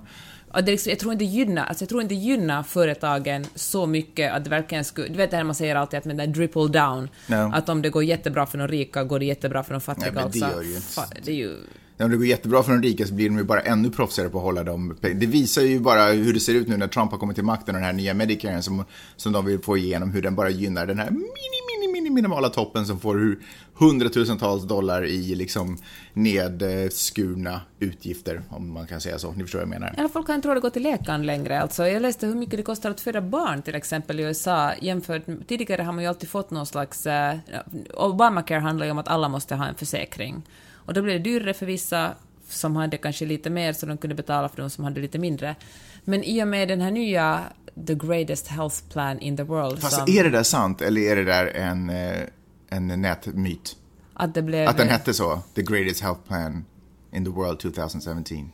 [0.53, 4.33] Och det liksom, jag, tror inte gynnar, alltså jag tror inte gynnar företagen så mycket
[4.33, 5.09] att det verkligen skulle...
[5.09, 7.51] Du vet det här man säger alltid att med den dripple down, no.
[7.55, 10.13] att om det går jättebra för de rika går det jättebra för de fattiga.
[10.13, 11.21] Nej, men det gör ju inte.
[11.25, 11.57] Det är ju...
[12.01, 14.39] Om det går jättebra för de rika så blir de ju bara ännu proffsigare på
[14.39, 14.97] att hålla dem.
[15.01, 17.75] Det visar ju bara hur det ser ut nu när Trump har kommit till makten
[17.75, 18.85] och den här nya Medicaren som,
[19.17, 21.58] som de vill få igenom, hur den bara gynnar den här mini,
[22.19, 23.37] minimala toppen som får
[23.75, 25.79] hundratusentals dollar i liksom
[26.13, 29.33] nedskurna utgifter, om man kan säga så.
[29.33, 29.95] Ni förstår vad jag menar.
[29.99, 31.63] Eller folk har inte råd att gå till läkaren längre.
[31.63, 35.23] Alltså, jag läste hur mycket det kostar att föda barn till exempel i USA jämfört
[35.49, 37.07] tidigare har man ju alltid fått någon slags...
[37.07, 37.37] Eh,
[37.95, 40.43] Obamacare handlar ju om att alla måste ha en försäkring.
[40.73, 42.11] Och då blir det dyrare för vissa
[42.49, 45.57] som hade kanske lite mer så de kunde betala för de som hade lite mindre.
[46.05, 47.45] Men i och med den här nya
[47.87, 49.81] the greatest health plan in the world.
[49.81, 52.23] Fast som, är det där sant eller är det där en, eh,
[52.69, 53.77] en nätmyt?
[54.15, 54.69] Att det blev...
[54.69, 56.65] Att den hette så, the greatest health plan
[57.13, 58.53] in the world 2017.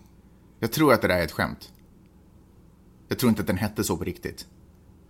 [0.60, 1.72] Jag tror att det där är ett skämt.
[3.08, 4.46] Jag tror inte att den hette så på riktigt.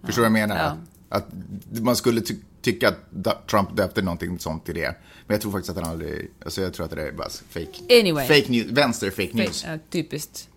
[0.00, 0.06] Ja.
[0.06, 0.64] Förstår du vad jag menar?
[0.64, 0.76] Ja.
[1.08, 1.28] Att
[1.70, 4.96] man skulle ty tycka att Trump döpte någonting sånt till det.
[5.26, 8.00] Men jag tror faktiskt att han aldrig, alltså jag tror att det är bara fake.
[8.00, 8.28] Anyway.
[8.28, 9.62] Fake news, vänster fake news.
[9.62, 10.48] Fake, uh, typiskt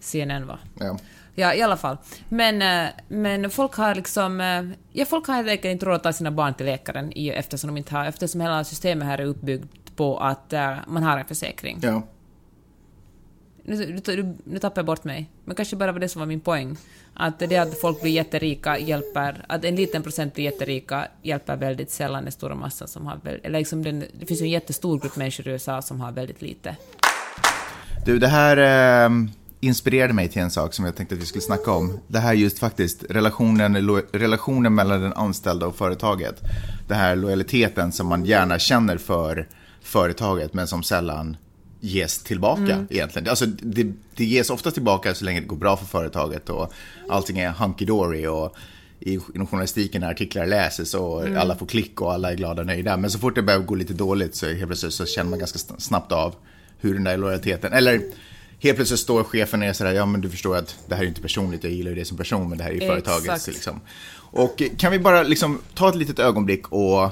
[0.00, 0.58] CNN va?
[0.78, 0.98] Ja.
[1.34, 1.96] Ja, i alla fall.
[2.28, 4.40] Men, uh, men folk har liksom...
[4.40, 7.68] Uh, ja, folk har helt enkelt inte råd att ta sina barn till läkaren eftersom
[7.68, 8.06] de inte har...
[8.06, 10.54] Eftersom hela systemet här är uppbyggt på att
[10.86, 11.78] man har en försäkring.
[11.82, 12.02] Ja.
[13.66, 15.30] Nu, nu, nu tappar jag bort mig.
[15.44, 16.76] Men kanske bara var det som var min poäng.
[17.14, 21.90] Att det att folk blir jätterika hjälper, att en liten procent blir jätterika hjälper väldigt
[21.90, 24.98] sällan den stora massan som har väldigt, eller liksom den, det finns ju en jättestor
[25.00, 26.76] grupp människor i USA som har väldigt lite.
[28.06, 29.10] Du, det här eh,
[29.64, 31.98] inspirerade mig till en sak som jag tänkte att vi skulle snacka om.
[32.08, 36.42] Det här just faktiskt relationen, relationen mellan den anställda och företaget.
[36.88, 39.48] Det här lojaliteten som man gärna känner för
[39.82, 41.36] företaget men som sällan
[41.80, 42.86] ges tillbaka mm.
[42.90, 43.28] egentligen.
[43.28, 46.72] Alltså, det, det ges ofta tillbaka så länge det går bra för företaget och
[47.08, 48.56] allting är hunky-dory och
[49.00, 51.38] i, inom journalistiken när artiklar läses och mm.
[51.38, 52.96] alla får klick och alla är glada och nöjda.
[52.96, 55.58] Men så fort det börjar gå lite dåligt så helt plötsligt så känner man ganska
[55.58, 56.34] snabbt av
[56.78, 58.00] hur den där lojaliteten, eller
[58.64, 61.06] helt plötsligt står chefen och är sådär, ja men du förstår att det här är
[61.06, 63.46] inte personligt, jag gillar ju det som person, men det här är ju företaget.
[63.46, 63.80] Liksom.
[64.16, 67.10] Och kan vi bara liksom ta ett litet ögonblick och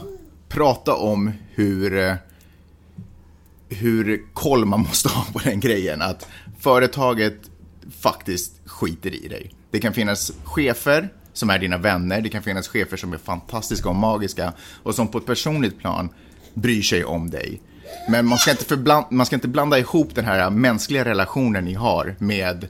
[0.48, 2.16] prata om hur
[3.68, 6.02] hur koll man måste ha på den grejen.
[6.02, 6.28] Att
[6.60, 7.36] företaget
[8.00, 9.50] faktiskt skiter i dig.
[9.70, 13.88] Det kan finnas chefer som är dina vänner, det kan finnas chefer som är fantastiska
[13.88, 16.08] och magiska och som på ett personligt plan
[16.54, 17.60] bryr sig om dig.
[18.09, 21.74] Men man ska inte, förblanda, man ska inte blanda ihop den här mänskliga relationen ni
[21.74, 22.68] har med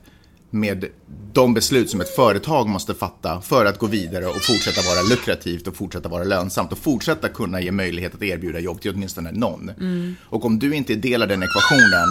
[0.52, 0.86] med
[1.32, 5.66] de beslut som ett företag måste fatta för att gå vidare och fortsätta vara lukrativt
[5.66, 9.68] och fortsätta vara lönsamt och fortsätta kunna ge möjlighet att erbjuda jobb till åtminstone någon.
[9.68, 10.16] Mm.
[10.24, 12.08] Och om du inte delar den ekvationen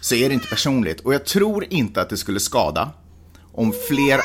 [0.00, 1.00] så är det inte personligt.
[1.00, 2.90] Och jag tror inte att det skulle skada
[3.52, 4.20] om fler...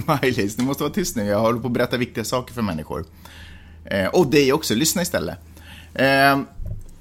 [0.06, 1.24] Maj-Lis, du måste vara tyst nu.
[1.24, 3.04] Jag håller på att berätta viktiga saker för människor.
[3.84, 5.38] Eh, och dig också, lyssna istället.
[5.94, 6.40] Eh,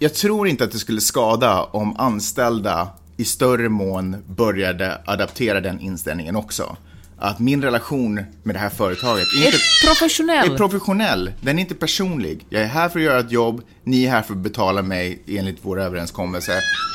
[0.02, 2.88] jag tror inte att det skulle skada om anställda
[3.18, 6.78] i större mån började adaptera den inställningen också.
[7.18, 10.52] Att min relation med det här företaget är, inte, professionell.
[10.52, 11.32] är professionell.
[11.42, 12.46] Den är inte personlig.
[12.50, 15.24] Jag är här för att göra ett jobb, ni är här för att betala mig
[15.28, 16.52] enligt vår överenskommelse.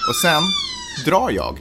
[0.09, 0.43] Och sen
[1.05, 1.59] drar jag.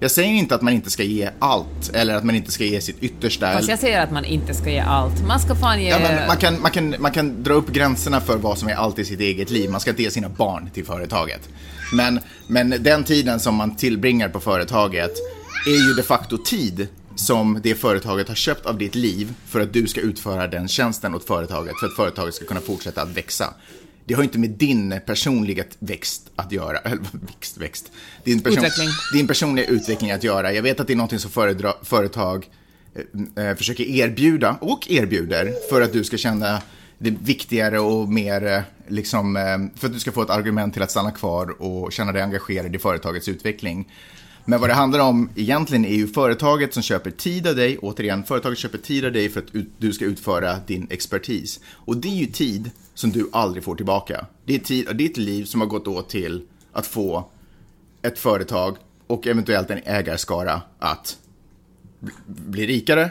[0.00, 2.80] Jag säger inte att man inte ska ge allt, eller att man inte ska ge
[2.80, 3.52] sitt yttersta.
[3.52, 5.26] Fast jag säger att man inte ska ge allt.
[5.26, 5.88] Man ska fan ge...
[5.88, 8.74] Ja, men man, kan, man, kan, man kan dra upp gränserna för vad som är
[8.74, 9.70] allt i sitt eget liv.
[9.70, 11.48] Man ska inte ge sina barn till företaget.
[11.92, 15.12] Men, men den tiden som man tillbringar på företaget
[15.66, 19.72] är ju de facto tid som det företaget har köpt av ditt liv för att
[19.72, 23.54] du ska utföra den tjänsten åt företaget, för att företaget ska kunna fortsätta att växa.
[24.06, 27.92] Det har inte med din personliga växt att göra, eller växt, växt.
[28.24, 28.88] Din, person, utveckling.
[29.12, 30.52] din personliga utveckling att göra.
[30.52, 32.48] Jag vet att det är något som föredra, företag
[33.36, 36.62] eh, eh, försöker erbjuda och erbjuder för att du ska känna
[36.98, 40.82] det viktigare och mer, eh, liksom, eh, för att du ska få ett argument till
[40.82, 43.88] att stanna kvar och känna dig engagerad i företagets utveckling.
[44.48, 48.24] Men vad det handlar om egentligen är ju företaget som köper tid av dig, återigen,
[48.24, 49.46] företaget köper tid av dig för att
[49.78, 51.60] du ska utföra din expertis.
[51.68, 54.26] Och det är ju tid som du aldrig får tillbaka.
[54.44, 57.30] Det är tid av ditt liv som har gått åt till att få
[58.02, 61.18] ett företag och eventuellt en ägarskara att
[62.26, 63.10] bli rikare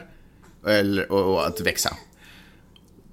[0.67, 1.97] eller, och, och att växa.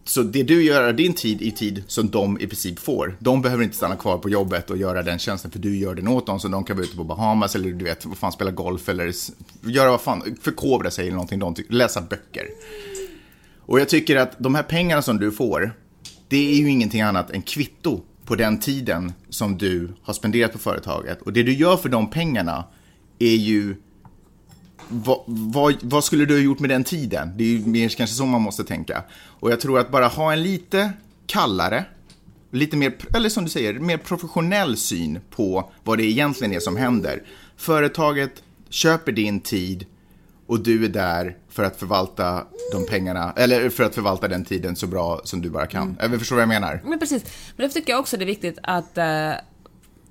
[0.05, 3.17] Så det du gör din tid i tid som de i princip får.
[3.19, 6.09] De behöver inte stanna kvar på jobbet och göra den tjänsten för du gör den
[6.09, 8.51] åt dem så de kan vara ute på Bahamas eller du vet, vad fan, spela
[8.51, 9.13] golf eller
[9.71, 12.47] göra vad fan, förkovra sig eller någonting, de läsa böcker.
[13.59, 15.73] Och jag tycker att de här pengarna som du får,
[16.29, 20.59] det är ju ingenting annat än kvitto på den tiden som du har spenderat på
[20.59, 21.23] företaget.
[21.23, 22.65] Och det du gör för de pengarna
[23.19, 23.77] är ju
[24.89, 27.33] vad, vad, vad skulle du ha gjort med den tiden?
[27.37, 29.03] Det är ju mer kanske så man måste tänka.
[29.13, 30.93] Och jag tror att bara ha en lite
[31.27, 31.85] kallare,
[32.51, 36.77] lite mer, eller som du säger, mer professionell syn på vad det egentligen är som
[36.77, 37.23] händer.
[37.57, 39.87] Företaget köper din tid
[40.47, 44.77] och du är där för att förvalta de pengarna, eller för att förvalta den tiden
[44.77, 45.97] så bra som du bara kan.
[46.01, 46.19] Mm.
[46.19, 46.81] Förstår du vad jag menar?
[46.85, 47.23] Men precis.
[47.57, 49.33] Men därför tycker jag också det är viktigt att eh,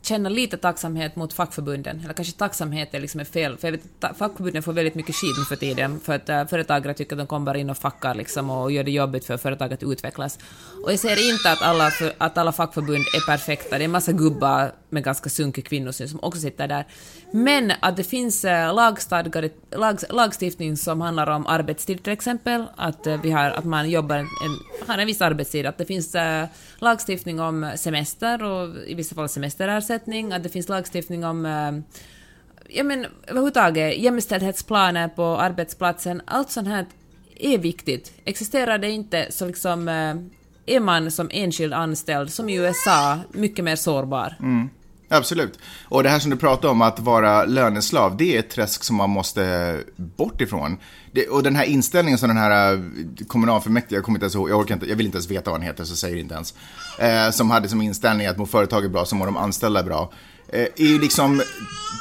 [0.01, 2.01] känna lite tacksamhet mot fackförbunden.
[2.03, 5.37] Eller kanske tacksamhet är liksom fel, för jag vet att fackförbunden får väldigt mycket skit
[5.37, 8.15] nu för tiden, för att äh, företagare tycker att de kommer bara in och fuckar
[8.15, 10.39] liksom och gör det jobbigt för företaget att utvecklas.
[10.83, 13.91] Och jag ser inte att alla, för, att alla fackförbund är perfekta, det är en
[13.91, 16.85] massa gubbar med ganska sunkig kvinnosyn som också sitter där.
[17.31, 23.07] Men att det finns eh, lagstadgade, lag, lagstiftning som handlar om arbetstid till exempel, att,
[23.07, 24.27] eh, vi har, att man jobbar en,
[24.87, 26.45] har en viss arbetstid, att det finns eh,
[26.77, 31.45] lagstiftning om semester och i vissa fall semesterersättning, att det finns lagstiftning om
[32.67, 36.85] ja men överhuvudtaget jämställdhetsplaner på arbetsplatsen, allt sånt här
[37.35, 38.13] är viktigt.
[38.25, 39.89] Existerar det inte så liksom
[40.65, 44.35] är man som enskild anställd, som i USA, mycket mer sårbar.
[44.39, 44.69] Mm.
[45.13, 45.59] Absolut.
[45.85, 48.95] Och det här som du pratar om, att vara löneslav, det är ett träsk som
[48.95, 50.77] man måste bort ifrån.
[51.11, 52.79] Det, och den här inställningen som den här eh,
[53.27, 55.59] kommunalfullmäktige, jag kommer inte ens ihåg, jag, orkar inte, jag vill inte ens veta vad
[55.59, 56.53] han heter, så säger det inte ens.
[56.99, 60.11] Eh, som hade som inställning att mår företaget bra så mår de anställda bra.
[60.53, 61.41] Eh, är ju liksom,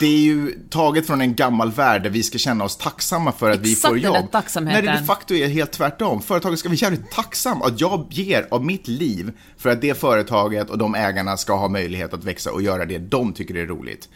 [0.00, 3.50] det är ju taget från en gammal värld där vi ska känna oss tacksamma för
[3.50, 4.30] att vi Exakt får den där jobb.
[4.32, 4.84] tacksamheten.
[4.84, 6.22] När det de facto är helt tvärtom.
[6.22, 10.70] Företaget ska vara jävligt tacksam att jag ger av mitt liv för att det företaget
[10.70, 14.08] och de ägarna ska ha möjlighet att växa och göra det de tycker är roligt.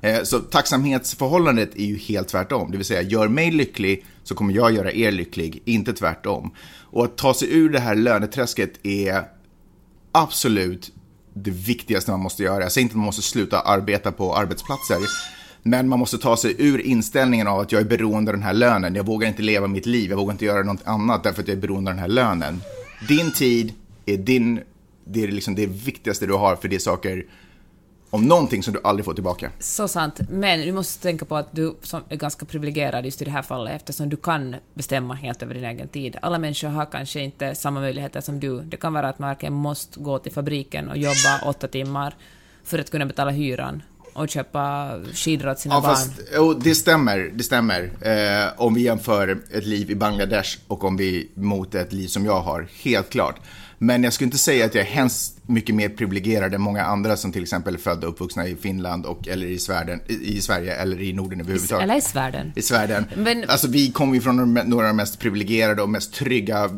[0.00, 2.70] Eh, Så tacksamhetsförhållandet är ju helt tvärtom.
[2.70, 6.54] Det vill säga, gör mig lycklig så kommer jag göra er lycklig, inte tvärtom.
[6.90, 9.22] Och att ta sig ur det här löneträsket är
[10.12, 10.92] absolut
[11.34, 12.62] det viktigaste man måste göra.
[12.62, 14.98] Jag säger inte att man måste sluta arbeta på arbetsplatser,
[15.62, 18.52] men man måste ta sig ur inställningen av att jag är beroende av den här
[18.52, 18.94] lönen.
[18.94, 21.56] Jag vågar inte leva mitt liv, jag vågar inte göra något annat därför att jag
[21.56, 22.60] är beroende av den här lönen.
[23.08, 23.72] Din tid
[24.06, 24.60] är din,
[25.04, 27.24] det är liksom det viktigaste du har för det är saker,
[28.12, 29.50] om någonting som du aldrig får tillbaka.
[29.58, 30.20] Så sant.
[30.30, 33.42] Men du måste tänka på att du som är ganska privilegierad just i det här
[33.42, 36.16] fallet eftersom du kan bestämma helt över din egen tid.
[36.22, 38.60] Alla människor har kanske inte samma möjligheter som du.
[38.60, 42.14] Det kan vara att man verkligen måste gå till fabriken och jobba åtta timmar
[42.64, 45.90] för att kunna betala hyran och köpa skidor åt sina Ja, barn.
[45.94, 47.30] fast jo, det stämmer.
[47.34, 47.90] Det stämmer.
[48.00, 52.24] Eh, om vi jämför ett liv i Bangladesh och om vi mot ett liv som
[52.24, 53.40] jag har, helt klart.
[53.78, 57.16] Men jag skulle inte säga att jag är hemskt mycket mer privilegierad än många andra
[57.16, 60.40] som till exempel är födda och uppvuxna i Finland och, eller i, Svärden, i, i
[60.40, 61.82] Sverige eller i Norden överhuvudtaget.
[61.84, 62.52] Eller i Svärden.
[62.56, 63.04] I Svärden.
[63.16, 66.70] Men- Alltså vi kommer ju från några av de mest privilegierade och mest trygga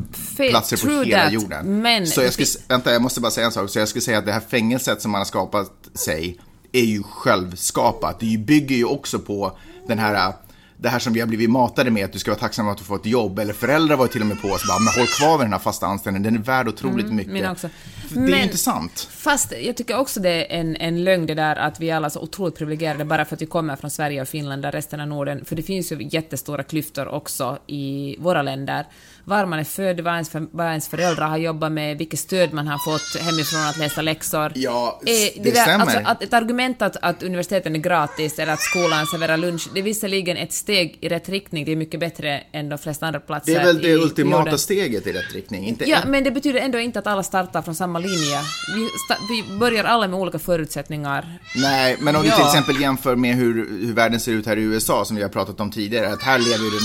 [0.49, 1.81] platser på hela that, jorden.
[1.81, 3.69] men- Så jag skulle, vänta, jag måste bara säga en sak.
[3.69, 6.37] Så jag skulle säga att det här fängelset som man har skapat sig
[6.77, 8.19] är ju självskapat.
[8.19, 9.57] Det bygger ju också på
[9.87, 10.33] den här
[10.77, 12.83] det här som vi har blivit matade med, att du ska vara tacksam att du
[12.83, 13.39] får ett jobb.
[13.39, 15.59] Eller föräldrar var till och med på oss bara, men håll kvar vid den här
[15.59, 17.51] fasta anställningen, den är värd otroligt mycket.
[17.51, 17.69] också.
[18.07, 19.07] För Det är Men- ju inte sant.
[19.11, 22.09] Fast jag tycker också det är en, en lögn det där att vi är alla
[22.09, 25.07] så otroligt privilegierade bara för att vi kommer från Sverige och Finland, där resten av
[25.07, 28.85] Norden, för det finns ju jättestora klyftor också i våra länder.
[29.27, 32.67] Var man är född, vad ens, vad ens föräldrar har jobbat med, vilket stöd man
[32.67, 34.51] har fått hemifrån att läsa läxor.
[34.55, 35.79] Ja, Eh, det stämmer.
[35.85, 39.79] Alltså, att ett argument att, att universiteten är gratis eller att skolan serverar lunch, det
[39.79, 43.19] är visserligen ett steg i rätt riktning, det är mycket bättre än de flesta andra
[43.19, 44.57] platser Det är väl det i ultimata jorden.
[44.59, 45.65] steget i rätt riktning.
[45.65, 48.39] Inte Ja, ett- men det betyder ändå inte att alla startar från samma linje.
[48.75, 48.89] Vi,
[49.29, 51.39] vi börjar alla med olika förutsättningar.
[51.55, 52.35] Nej, men om du Ja.
[52.35, 53.53] till exempel jämför med hur,
[53.85, 56.39] hur världen ser ut här i USA, som vi har pratat om tidigare, att här
[56.39, 56.83] lever ju den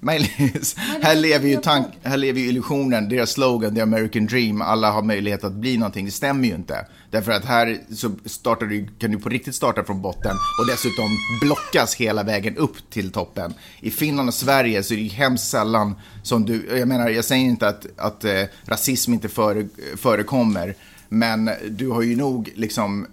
[0.00, 4.90] Maj-Lis, här lever ju tank, här lever ju illusionen, deras slogan, the American dream, alla
[4.90, 6.04] har möjlighet att bli någonting.
[6.04, 6.86] Det stämmer ju inte.
[7.10, 11.08] Därför att här så startar du, kan du på riktigt starta från botten och dessutom
[11.40, 13.54] blockas hela vägen upp till toppen.
[13.80, 17.24] I Finland och Sverige så är det ju hemskt sällan som du, jag menar, jag
[17.24, 20.74] säger inte att, att eh, rasism inte före, förekommer,
[21.08, 23.06] men du har ju nog liksom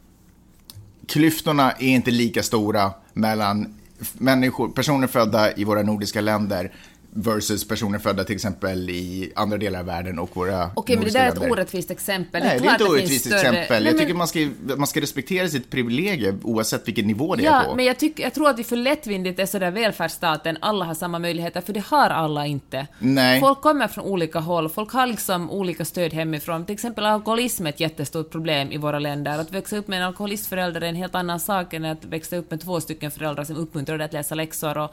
[1.07, 3.75] klyftorna är inte lika stora mellan
[4.13, 6.71] människor, personer födda i våra nordiska länder
[7.15, 11.12] versus personer födda till exempel i andra delar av världen och våra Okej, men det
[11.12, 12.43] där är ett orättvist exempel.
[12.43, 13.65] Nej, det är inte finns orättvist större- exempel.
[13.69, 17.43] Nej, Jag men- tycker man ska, man ska respektera sitt privilegium oavsett vilken nivå det
[17.43, 17.76] är Ja, på.
[17.76, 21.19] men jag, tycker, jag tror att vi för lättvindigt är sådär välfärdsstaten, alla har samma
[21.19, 22.88] möjligheter, för det har alla inte.
[22.99, 23.39] Nej.
[23.39, 26.65] Folk kommer från olika håll, folk har liksom olika stöd hemifrån.
[26.65, 29.39] Till exempel alkoholism är ett jättestort problem i våra länder.
[29.39, 32.52] Att växa upp med en alkoholistförälder är en helt annan sak än att växa upp
[32.52, 34.91] med två stycken föräldrar som uppmuntrar dig att läsa läxor och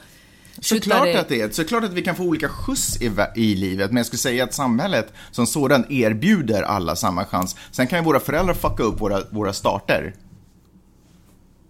[0.59, 1.51] Såklart att det är.
[1.51, 4.55] Såklart att vi kan få olika skjuts i, i livet, men jag skulle säga att
[4.55, 7.57] samhället som sådan erbjuder alla samma chans.
[7.71, 10.15] Sen kan ju våra föräldrar fucka upp våra, våra starter.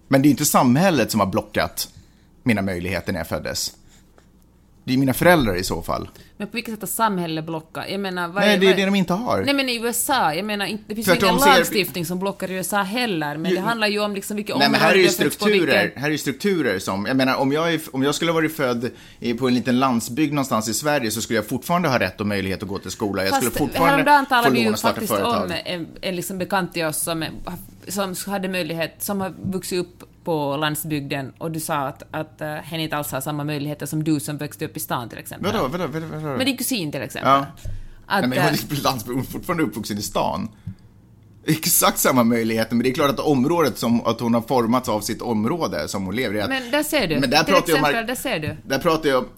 [0.09, 1.89] Men det är inte samhället som har blockat
[2.43, 3.73] mina möjligheter när jag föddes.
[4.85, 6.09] Det är mina föräldrar i så fall.
[6.37, 7.85] Men på vilket sätt har samhället blockat?
[7.91, 9.43] Jag menar, vad Nej, det är det de inte har.
[9.43, 12.55] Nej men i USA, jag menar det finns ju ingen ser- lagstiftning som blockar i
[12.55, 15.53] USA heller, men det handlar ju om liksom vilka Nej, men här är ju strukturer.
[15.53, 18.35] vilken- Här är ju strukturer som, jag menar om jag, är, om jag skulle ha
[18.35, 18.91] varit född
[19.39, 22.63] på en liten landsbygd någonstans i Sverige så skulle jag fortfarande ha rätt och möjlighet
[22.63, 23.25] att gå till skola.
[23.25, 25.45] Jag skulle Fast fortfarande häromdagen få talade vi lån ju och starta faktiskt företag.
[25.45, 27.25] om en, en liksom bekant till oss som,
[27.89, 32.47] som hade möjlighet, som har vuxit upp på landsbygden och du sa att, att uh,
[32.47, 35.53] hen inte alls har samma möjligheter som du som växte upp i stan till exempel.
[35.53, 36.07] Vadå, vadå, vadå?
[36.07, 36.37] vadå?
[36.37, 37.31] Med din kusin till exempel.
[37.31, 37.47] Ja.
[38.07, 40.49] Att, Nej, men jag eh, är på landsbygd, hon är fortfarande uppvuxen i stan.
[41.47, 45.01] Exakt samma möjligheter, men det är klart att området som, att hon har formats av
[45.01, 46.49] sitt område som hon lever i.
[46.49, 47.21] Men där ser du.
[47.21, 48.57] Men där till pratar jag om- exempel, där ser du.
[48.65, 49.29] där pratar jag om,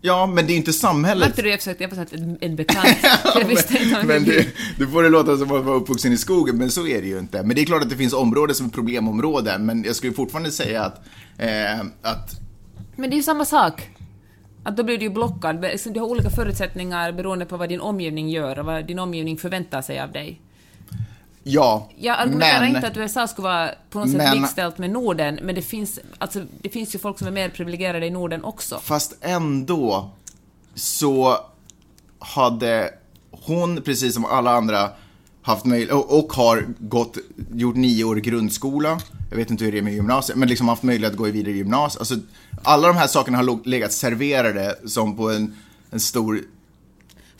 [0.00, 1.28] ja men det är inte Var samhället.
[1.28, 2.96] inte du jag försökte, jag försökte en, en bekant.
[3.34, 4.30] jag visste inte men det.
[4.30, 7.08] du, du får det låta som att vara uppvuxen i skogen, men så är det
[7.08, 7.42] ju inte.
[7.42, 10.50] Men det är klart att det finns områden som är problemområden, men jag skulle fortfarande
[10.50, 11.00] säga att,
[11.38, 12.40] eh, att
[12.96, 13.90] Men det är ju samma sak.
[14.64, 15.60] Att då blir du ju blockad.
[15.60, 19.38] Liksom, Du har olika förutsättningar beroende på vad din omgivning gör och vad din omgivning
[19.38, 20.40] förväntar sig av dig.
[21.42, 25.38] Ja, Jag argumenterar men, inte att USA skulle vara på något sätt likställt med Norden,
[25.42, 28.80] men det finns, alltså, det finns ju folk som är mer privilegierade i Norden också.
[28.82, 30.10] Fast ändå
[30.74, 31.38] så
[32.18, 32.90] hade
[33.30, 34.90] hon, precis som alla andra,
[35.42, 37.16] haft möjlighet, och, och har gått,
[37.52, 39.00] gjort nio år grundskola.
[39.30, 41.52] Jag vet inte hur det är med gymnasiet, men liksom haft möjlighet att gå vidare
[41.52, 42.00] i gymnasiet.
[42.00, 42.14] Alltså,
[42.62, 45.56] alla de här sakerna har legat serverade som på en,
[45.90, 46.40] en stor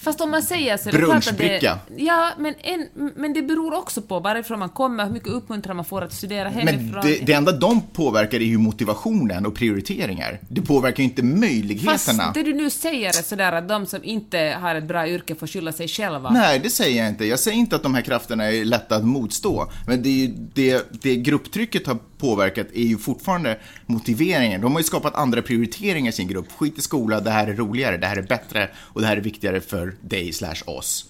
[0.02, 0.90] Fast om man säger så...
[0.90, 1.78] Brunchbricka.
[1.96, 5.84] Ja, men, en, men det beror också på varifrån man kommer, hur mycket uppmuntran man
[5.84, 7.02] får att studera Men hemifrån.
[7.02, 10.40] det, det enda de påverkar är ju motivationen och prioriteringar.
[10.48, 11.92] Det påverkar ju inte möjligheterna.
[12.22, 15.34] Fast det du nu säger är sådär att de som inte har ett bra yrke
[15.34, 16.30] får skylla sig själva.
[16.30, 17.24] Nej, det säger jag inte.
[17.24, 19.72] Jag säger inte att de här krafterna är lätta att motstå.
[19.86, 24.61] Men det, är det, det grupptrycket har påverkat är ju fortfarande motiveringen.
[24.61, 26.52] De har ju skapat andra prioriteringar i sin grupp.
[26.59, 29.20] Skit i skola, det här är roligare, det här är bättre och det här är
[29.20, 31.04] viktigare för dig slash oss.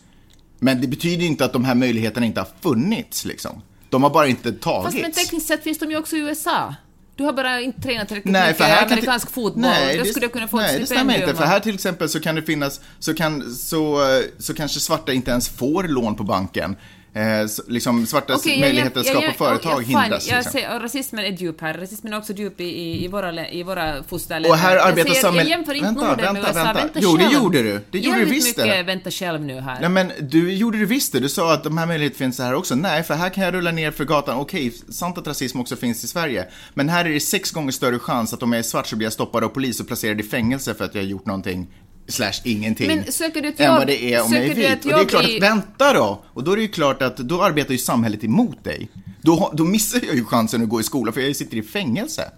[0.58, 3.62] Men det betyder ju inte att de här möjligheterna inte har funnits liksom.
[3.88, 4.84] De har bara inte tagits.
[4.94, 6.74] Fast men tekniskt sett finns de ju också i USA.
[7.16, 9.62] Du har bara inte tränat tillräckligt Nej, mycket för här kan amerikansk det- fotboll.
[9.62, 11.34] Nej, Då skulle jag kunna få Nej, ett det stämmer inte.
[11.36, 15.12] För här till exempel så kan det finnas, så, kan, så, eh, så kanske svarta
[15.12, 16.76] inte ens får lån på banken.
[17.14, 17.22] Eh,
[17.68, 20.28] liksom svartas jag- möjligheter att jag- skapa jag- företag jag- fine, hindras.
[20.28, 20.60] Jag liksom.
[20.76, 21.74] och rasismen är djup här.
[21.74, 24.50] Rasismen är också djup i, i, våra, i våra fosterländer.
[24.50, 26.64] Och här Jag arbetar säger- samhäll- Jag jämför inte Vänta, Norden vänta, med USA.
[26.64, 26.80] vänta.
[26.82, 27.80] Vänta Jo, det gjorde du.
[27.90, 28.62] Det gjorde du visst det.
[28.66, 29.78] mycket vänta själv nu här.
[29.82, 31.20] Ja, men du gjorde det visst det.
[31.20, 32.74] Du sa att de här möjligheterna finns här också.
[32.74, 34.38] Nej, för här kan jag rulla ner för gatan.
[34.38, 36.46] Okej, sant att rasism också finns i Sverige.
[36.74, 39.06] Men här är det sex gånger större chans att om jag är svart så blir
[39.06, 41.66] jag stoppad av polis och placerad i fängelse för att jag har gjort någonting
[42.10, 42.86] slash ingenting.
[42.86, 44.84] Men söker du ett än jobb- vad det är om jag är vit.
[44.84, 46.24] Och det är klart i- att, vänta då!
[46.26, 48.88] Och då är det ju klart att då arbetar ju samhället emot dig.
[49.22, 52.30] Då, då missar jag ju chansen att gå i skola för jag sitter i fängelse.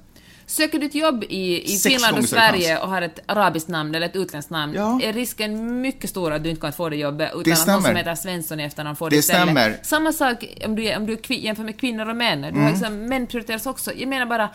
[0.46, 4.06] Söker du ett jobb i, i Finland och Sverige och har ett arabiskt namn eller
[4.06, 5.00] ett utländskt namn, Ja.
[5.02, 7.82] är risken mycket stor att du inte kan få det jobbet utan Det att någon
[7.82, 9.42] som heter Svensson i efternamn får det, Det istället.
[9.42, 9.76] stämmer.
[9.82, 12.42] Samma sak om du, om du jämför med kvinnor och män.
[12.42, 12.72] Du Mm.
[12.72, 13.92] liksom, män prioriteras också.
[13.96, 14.48] Jag menar bara,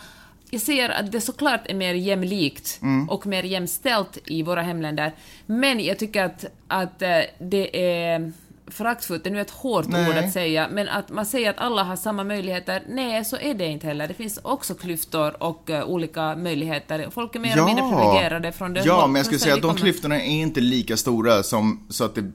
[0.50, 3.08] jag ser att det såklart är mer jämlikt Mm.
[3.08, 5.12] och mer jämställt i våra hemländer,
[5.46, 8.32] men jag tycker att, att eh, det är
[8.70, 10.08] föraktfullt, det är nu ett hårt Nej.
[10.10, 13.54] ord att säga, men att man säger att alla har samma möjligheter, nej så är
[13.54, 14.08] det inte heller.
[14.08, 17.08] Det finns också klyftor och eh, olika möjligheter.
[17.10, 19.68] Folk är mer eller mindre privilegierade från det Ja, men jag skulle säga att de
[19.68, 19.80] kommer.
[19.80, 22.32] klyftorna är inte lika stora som så att det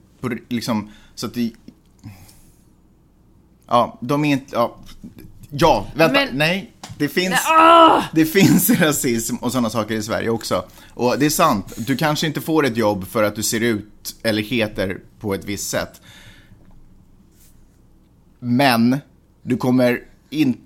[0.49, 1.51] liksom, så att det
[3.67, 4.75] Ja, de är inte, ja,
[5.49, 6.71] ja vänta, Men- nej.
[7.03, 8.03] Det finns, ah!
[8.13, 10.65] det finns rasism och sådana saker i Sverige också.
[10.93, 14.15] Och det är sant, du kanske inte får ett jobb för att du ser ut
[14.23, 16.01] eller heter på ett visst sätt.
[18.39, 18.97] Men
[19.41, 20.59] du kommer inte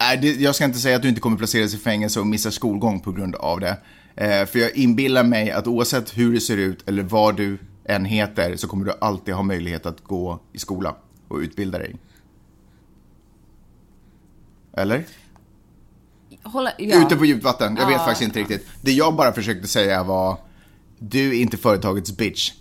[0.00, 2.50] Nej, det, jag ska inte säga att du inte kommer placeras i fängelse och missa
[2.50, 3.76] skolgång på grund av det.
[4.14, 8.04] Eh, för jag inbillar mig att oavsett hur det ser ut eller vad du än
[8.04, 10.96] heter så kommer du alltid ha möjlighet att gå i skola
[11.28, 11.96] och utbilda dig.
[14.76, 15.04] Eller?
[16.44, 17.06] Hålla, ja.
[17.06, 18.68] Ute på djupt vatten, jag vet faktiskt inte riktigt.
[18.80, 20.36] Det jag bara försökte säga var
[20.98, 22.52] Du är inte företagets bitch.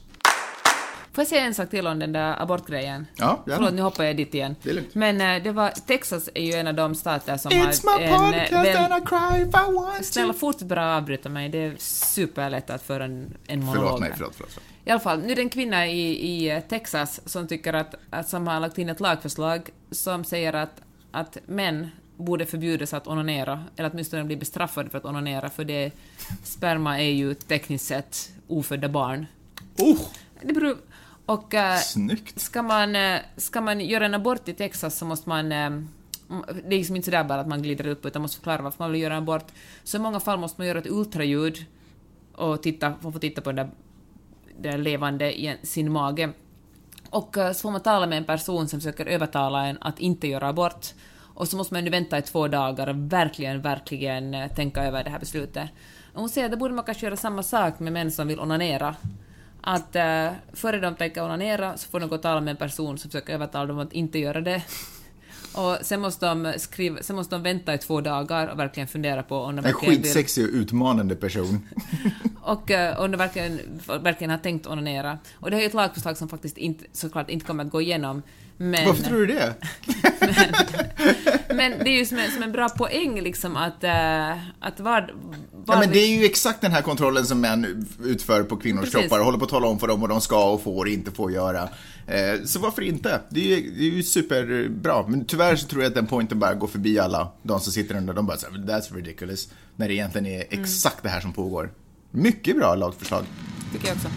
[1.14, 3.08] Får jag säga en sak till om den där abortgrejen?
[3.16, 3.58] Ja, gärna.
[3.58, 4.56] Förlåt, nu hoppar jag dit igen.
[4.64, 4.96] Det.
[4.96, 8.06] Men eh, det var, Texas är ju en av de stater som It's har my
[8.06, 8.14] en...
[8.14, 11.50] eh, podcast väl- and I cry if I want Snälla, fortsätt bara avbryta mig.
[11.50, 14.52] Det är superlätt att föra en, en monolog Förlåt mig, förlåt, förlåt.
[14.54, 14.68] förlåt.
[14.86, 17.96] I alla fall, nu är det en kvinna i, i eh, Texas som tycker att,
[18.10, 20.82] att, som har lagt in ett lagförslag som säger att,
[21.12, 25.92] att män borde förbjudas att onanera, eller åtminstone bli bestraffade för att onanera, för det,
[26.44, 29.26] sperma är ju tekniskt sett ofödda barn.
[29.80, 30.00] Oh,
[30.42, 30.78] Det beror,
[31.26, 32.40] och eh, snyggt.
[32.40, 35.52] ska man, eh, ska man göra en abort i Texas så måste man...
[35.52, 35.70] eh,
[36.64, 38.84] Det är liksom inte sådär bara att man glider upp, utan man måste förklara varför
[38.84, 39.46] man vill göra en abort.
[39.84, 41.66] Så i många fall måste man göra ett ultraljud
[42.36, 43.70] och titta, man får titta på den där,
[44.72, 46.30] där levande i sin mage.
[47.10, 50.48] Och så får man tala med en person som försöker övertala en att inte göra
[50.48, 50.88] abort.
[51.34, 55.04] Och så måste man nu vänta i två dagar och verkligen, verkligen eh, tänka över
[55.04, 55.70] det här beslutet.
[56.14, 58.40] Och hon säger att det borde man kanske göra samma sak med män som vill
[58.40, 58.96] onanera.
[59.62, 62.98] Att eh, före de tänker onanera så får de gå och tala med en person
[62.98, 64.64] som försöker övertala dem att inte göra det.
[65.56, 69.24] Och sen måste de, skriva, sen måste de vänta i två dagar och verkligen fundera
[69.24, 70.04] på om de En verkligen vill...
[70.04, 71.68] skitsexig och utmanande person.
[72.42, 73.60] Och eh, om de verkligen,
[74.02, 75.18] verkligen har tänkt onanera.
[75.36, 77.82] Och det här är ju ett lagförslag som faktiskt inte, såklart inte kommer att gå
[77.82, 78.22] igenom.
[78.58, 79.54] Men, Varför tror du det?
[81.56, 85.04] men det är ju som en, som en bra poäng liksom att, eh, att vad...
[85.68, 89.00] Ja, men det är ju exakt den här kontrollen som män utför på kvinnors Precis.
[89.00, 90.88] kroppar och håller på att tala om för dem vad de ska och får och
[90.92, 91.70] inte får göra.
[92.08, 93.22] Eh, så varför inte?
[93.30, 95.08] Det är, ju- det är ju superbra.
[95.08, 97.32] Men tyvärr så tror jag att den pointen bara går förbi alla.
[97.44, 99.48] De som sitter under, de bara säger that's ridiculous.
[99.76, 100.62] När det egentligen är Mm.
[100.64, 101.72] exakt det här som pågår.
[102.12, 103.24] Mycket bra lagförslag.
[103.74, 104.08] tycker jag också.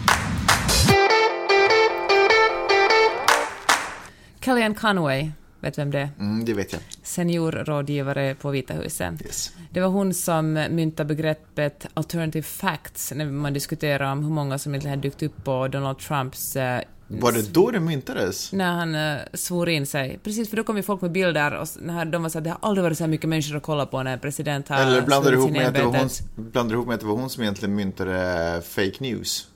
[4.47, 6.09] Kellyanne Conway, vet vem det är?
[6.19, 6.81] Mm, det vet jag.
[7.03, 9.21] Seniorrådgivare på Vita huset.
[9.25, 9.51] Yes.
[9.71, 14.75] Det var hon som myntade begreppet alternative facts när man diskuterar om hur många som
[14.75, 18.53] inte hade dykt upp på Donald Trumps eh, Var det då det myntades?
[18.53, 20.19] när han uh, svor in sig.
[20.23, 22.49] Precis, för då kom ju folk med bilder och när de var så att det
[22.49, 25.01] har aldrig varit så här mycket människor att kolla på när en president har Eller
[25.01, 26.35] blandar ihop med att det var hon, ämbetet.
[26.35, 29.47] blandar du ihop med att det var hon som egentligen myntade fake news?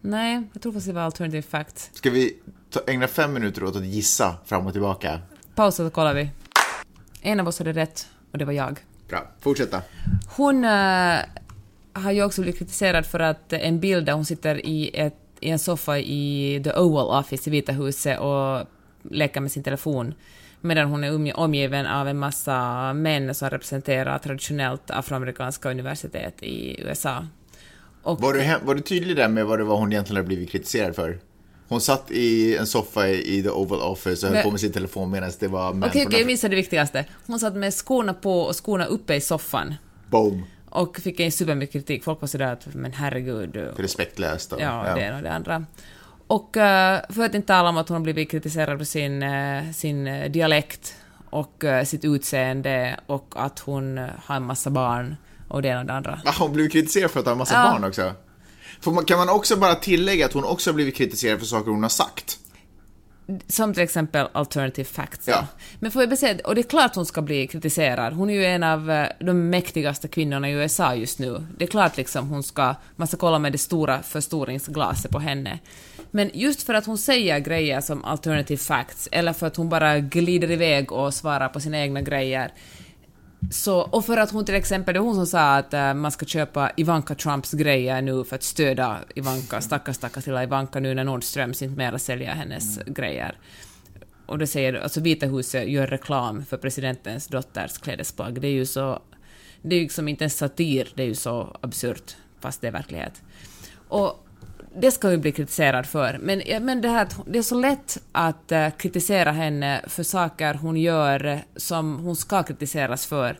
[0.00, 1.90] Nej, jag tror faktiskt det var alternative facts.
[1.92, 2.36] Ska vi
[2.86, 5.20] ägna fem minuter åt att gissa fram och tillbaka?
[5.54, 6.30] Pausa så kollar vi.
[7.22, 8.80] En av oss hade rätt och det var jag.
[9.08, 9.82] Bra, fortsätta.
[10.36, 11.18] Hon eh,
[11.92, 15.50] har ju också blivit kritiserad för att en bild där hon sitter i, ett, i
[15.50, 18.66] en soffa i The Oval Office i Vita huset och
[19.10, 20.14] leker med sin telefon
[20.60, 27.26] medan hon är omgiven av en massa män som representerar traditionellt afroamerikanska universitet i USA.
[28.02, 30.50] Och, Var du, var du tydlig där med vad det var hon egentligen hade blivit
[30.50, 31.18] kritiserad för?
[31.68, 34.72] Hon satt i en soffa i The Oval Office och höll Men- på med sin
[34.72, 37.04] telefon medan det var män Okej, från okej, jag missade det viktigaste.
[37.26, 39.74] Hon satt med skorna på och skorna uppe i soffan
[40.10, 40.44] Boom.
[40.70, 42.04] och fick en supermycket kritik.
[42.04, 44.52] Folk var sådär att men herregud, Respektlöst.
[44.52, 45.64] Och, Ja, det ena och det andra.
[46.26, 49.70] Och eh, för att inte tala om att hon har blivit kritiserad för sin, eh,
[49.72, 50.94] sin eh, dialekt
[51.30, 55.16] och sitt utseende och att hon har en massa barn
[55.48, 56.20] och det ena och det andra.
[56.24, 57.72] Ah, hon blev kritiserad för att ha en massa Ja.
[57.72, 58.12] barn också.
[58.84, 61.82] Man, kan man också bara tillägga att hon också har blivit kritiserad för saker hon
[61.82, 62.38] har sagt?
[63.48, 65.28] Som till exempel alternative facts.
[65.28, 65.46] Ja.
[65.80, 68.12] Men får jag bara säga, och det är klart hon ska bli kritiserad.
[68.12, 71.46] Hon är ju en av eh, de mäktigaste kvinnorna i USA just nu.
[71.58, 75.58] Det är klart liksom hon ska, man ska kolla med det stora förstoringsglaset på henne.
[76.10, 79.98] Men just för att hon säger grejer som alternative facts, eller för att hon bara
[79.98, 82.52] glider iväg och svarar på sina egna grejer,
[83.50, 86.10] så, och för att hon till exempel, det var hon som sa att äh, man
[86.10, 90.94] ska köpa Ivanka Trumps grejer nu för att stödja Ivanka, stackars stackars lilla Ivanka nu
[90.94, 93.38] när Nordströms inte mera säljer hennes grejer.
[94.26, 98.40] Och det säger, alltså Vita huset gör reklam för presidentens dotters klädesplagg.
[98.40, 99.02] Det är ju så,
[99.62, 102.72] det är ju liksom inte ens satir, det är ju så absurt, fast det är
[102.72, 103.22] verklighet.
[103.88, 104.23] Och
[104.76, 106.18] det ska hon ju bli kritiserad för.
[106.20, 110.76] Men, men det, här, det är så lätt att eh, kritisera henne för saker hon
[110.76, 113.38] gör som hon ska kritiseras för.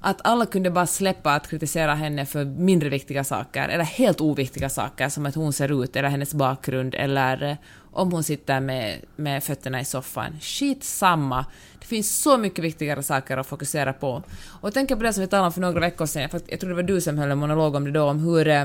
[0.00, 4.68] Att alla kunde bara släppa att kritisera henne för mindre viktiga saker, eller helt oviktiga
[4.68, 7.56] saker, som att hon ser ut, eller hennes bakgrund, eller eh,
[7.92, 10.36] om hon sitter med, med fötterna i soffan.
[10.40, 11.46] Skit samma.
[11.80, 14.22] Det finns så mycket viktigare saker att fokusera på.
[14.60, 16.60] Och jag tänker på det som vi talade om för några veckor sedan, för jag
[16.60, 18.64] tror det var du som höll en monolog om det då, om hur, eh,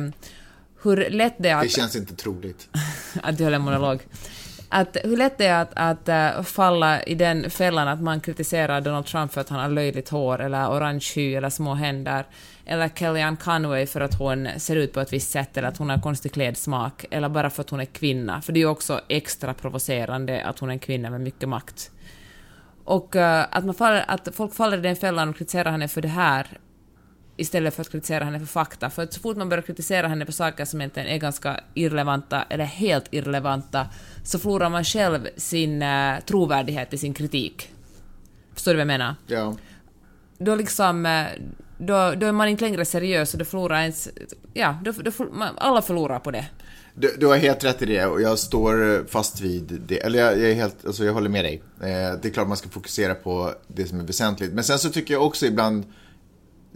[0.83, 2.69] hur lätt det är att Det känns inte troligt.
[3.23, 3.99] att du höll en monolog.
[4.75, 8.81] Att, hur lätt det är att, att äh, falla i den fällan att man kritiserar
[8.81, 12.25] Donald Trump för att han har löjligt hår, eller orange hy, eller små händer,
[12.65, 15.89] eller Kellyanne Conway för att hon ser ut på ett visst sätt, eller att hon
[15.89, 18.41] har konstig klädsmak, eller bara för att hon är kvinna.
[18.41, 21.91] För det är ju också extra provocerande att hon är en kvinna med mycket makt.
[22.83, 26.01] Och äh, att, man faller, att folk faller i den fällan och kritiserar henne för
[26.01, 26.47] det här
[27.43, 28.89] istället för att kritisera henne för fakta.
[28.89, 32.43] För att så fort man börjar kritisera henne för saker som egentligen är ganska irrelevanta,
[32.49, 33.87] eller helt irrelevanta,
[34.23, 37.69] så förlorar man själv sin uh, trovärdighet i sin kritik.
[38.53, 39.15] Förstår du vad jag menar?
[39.27, 39.55] Ja.
[40.37, 41.05] Då liksom...
[41.05, 41.25] Uh,
[41.77, 44.09] då, då är man inte längre seriös och då förlorar ens...
[44.53, 45.11] Ja, då, då,
[45.57, 46.45] alla förlorar på det.
[46.95, 49.99] Du, du, har helt rätt i det och jag står fast vid det.
[49.99, 51.63] Eller jag, jag är helt, alltså jag håller med dig.
[51.81, 51.87] Eh,
[52.21, 54.53] det är klart man ska fokusera på det som är väsentligt.
[54.53, 55.83] Men sen så tycker jag också ibland,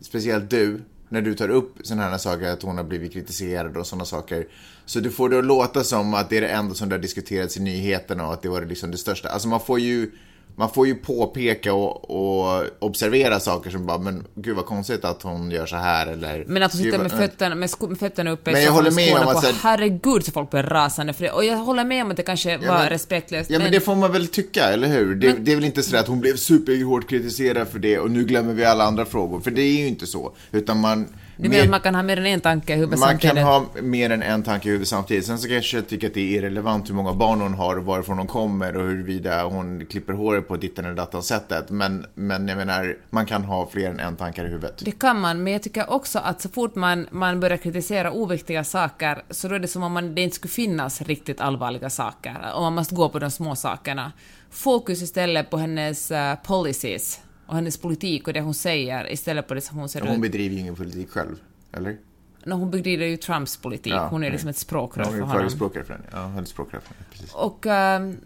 [0.01, 3.87] speciellt du, när du tar upp sådana här saker, att hon har blivit kritiserad och
[3.87, 4.47] sådana saker.
[4.85, 7.01] Så du får det att låta som att det är det enda som det har
[7.01, 9.29] diskuterats i nyheterna och att det var liksom det största.
[9.29, 10.11] Alltså man får ju
[10.59, 15.21] man får ju påpeka och, och, observera saker som bara, men gud vad konstigt att
[15.21, 16.45] hon gör så här eller...
[16.47, 19.17] Men att hon sitter med fötterna, med, sko, med fötterna uppe men jag håller med
[19.17, 19.41] om att...
[19.41, 21.31] På, herregud så folk blir rasande för det.
[21.31, 23.49] Och jag håller med om att det kanske ja, var men, respektlöst.
[23.49, 25.15] Ja men, men, det får man väl tycka, eller hur?
[25.15, 28.11] Det, men, det är väl inte så att hon blev superhårt kritiserad för det och
[28.11, 29.39] nu glömmer vi alla andra frågor.
[29.39, 30.35] För det är ju inte så.
[30.51, 31.07] Utan man
[31.37, 33.35] du menar att man kan ha mer än en tanke i huvudet man samtidigt?
[33.35, 35.25] Man kan ha mer än en tanke i huvudet samtidigt.
[35.25, 37.85] Sen så kanske jag tycker att det är irrelevant hur många barn hon har och
[37.85, 41.69] varifrån de kommer och huruvida hon klipper håret på ditten eller dattan sättet.
[41.69, 44.81] Men, men jag menar, man kan ha fler än en tanke i huvudet.
[44.85, 48.63] Det kan man, men jag tycker också att så fort man, man börjar kritisera oviktiga
[48.63, 52.37] saker så då är det som om man, det inte skulle finnas riktigt allvarliga saker.
[52.55, 54.11] Och man måste gå på de små sakerna.
[54.51, 59.53] Fokus istället på hennes uh, policies och hennes politik och det hon säger istället på
[59.53, 60.09] det som hon ser ut.
[60.09, 61.35] Hon bedriver ju ingen politik själv,
[61.71, 61.97] eller?
[62.43, 63.93] No, hon bedriver ju Trumps politik.
[63.93, 65.29] Ja, hon är liksom ett språkrör för honom.
[65.29, 66.05] Hon är förespråkare för henne.
[66.11, 67.33] Ja, hon är språkrör för henne, precis.
[67.33, 67.65] Och...
[67.65, 68.17] Uh,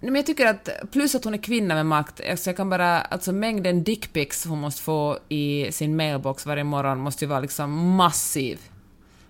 [0.00, 3.00] men jag tycker att, plus att hon är kvinna med makt, alltså jag kan bara,
[3.00, 7.96] alltså mängden dickpics hon måste få i sin mailbox varje morgon måste ju vara liksom
[7.96, 8.60] massiv.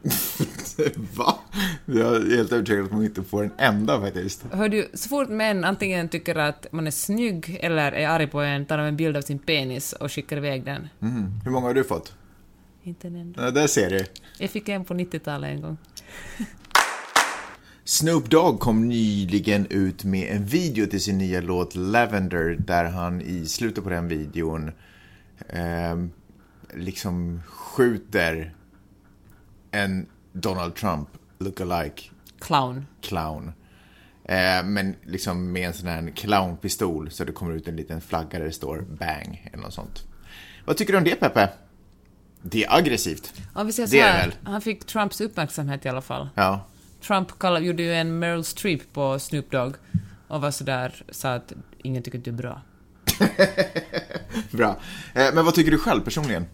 [1.17, 1.39] Va?
[1.85, 4.45] Jag är helt övertygad att man inte får en enda faktiskt.
[4.53, 8.41] Hör du, så fort män antingen tycker att man är snygg eller är arg på
[8.41, 10.89] en tar de en bild av sin penis och skickar iväg den.
[11.03, 11.33] Mm.
[11.45, 12.15] Hur många har du fått?
[12.83, 13.45] Inte en enda.
[13.45, 14.05] Ja, där ser du.
[14.39, 15.77] Jag fick en på 90-talet en gång.
[17.85, 23.21] Snoop Dogg kom nyligen ut med en video till sin nya låt Lavender där han
[23.21, 24.71] i slutet på den videon
[25.49, 25.97] eh,
[26.75, 28.55] liksom skjuter
[29.75, 31.09] en Donald Trump
[31.39, 32.03] lookalike
[32.39, 32.87] clown.
[33.01, 33.53] clown.
[34.25, 38.39] Eh, men liksom med en sån här clownpistol så det kommer ut en liten flagga
[38.39, 40.03] där det står bang eller något sånt.
[40.65, 41.49] Vad tycker du om det Peppe?
[42.43, 43.33] Det är aggressivt.
[43.55, 46.29] Ja, vi säger så här, han fick Trumps uppmärksamhet i alla fall.
[46.35, 46.67] Ja.
[47.01, 49.75] Trump kallade, gjorde ju en Meryl Streep på Snoop Dogg
[50.29, 51.53] och var sådär, sa att
[51.83, 52.63] ingen tycker att du är bra.
[54.51, 54.81] bra.
[55.15, 56.47] Eh, men vad tycker du själv personligen?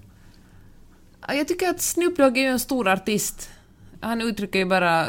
[1.28, 3.50] Jag tycker att Snoop Dogg är ju en stor artist.
[4.00, 5.06] Han uttrycker ju bara...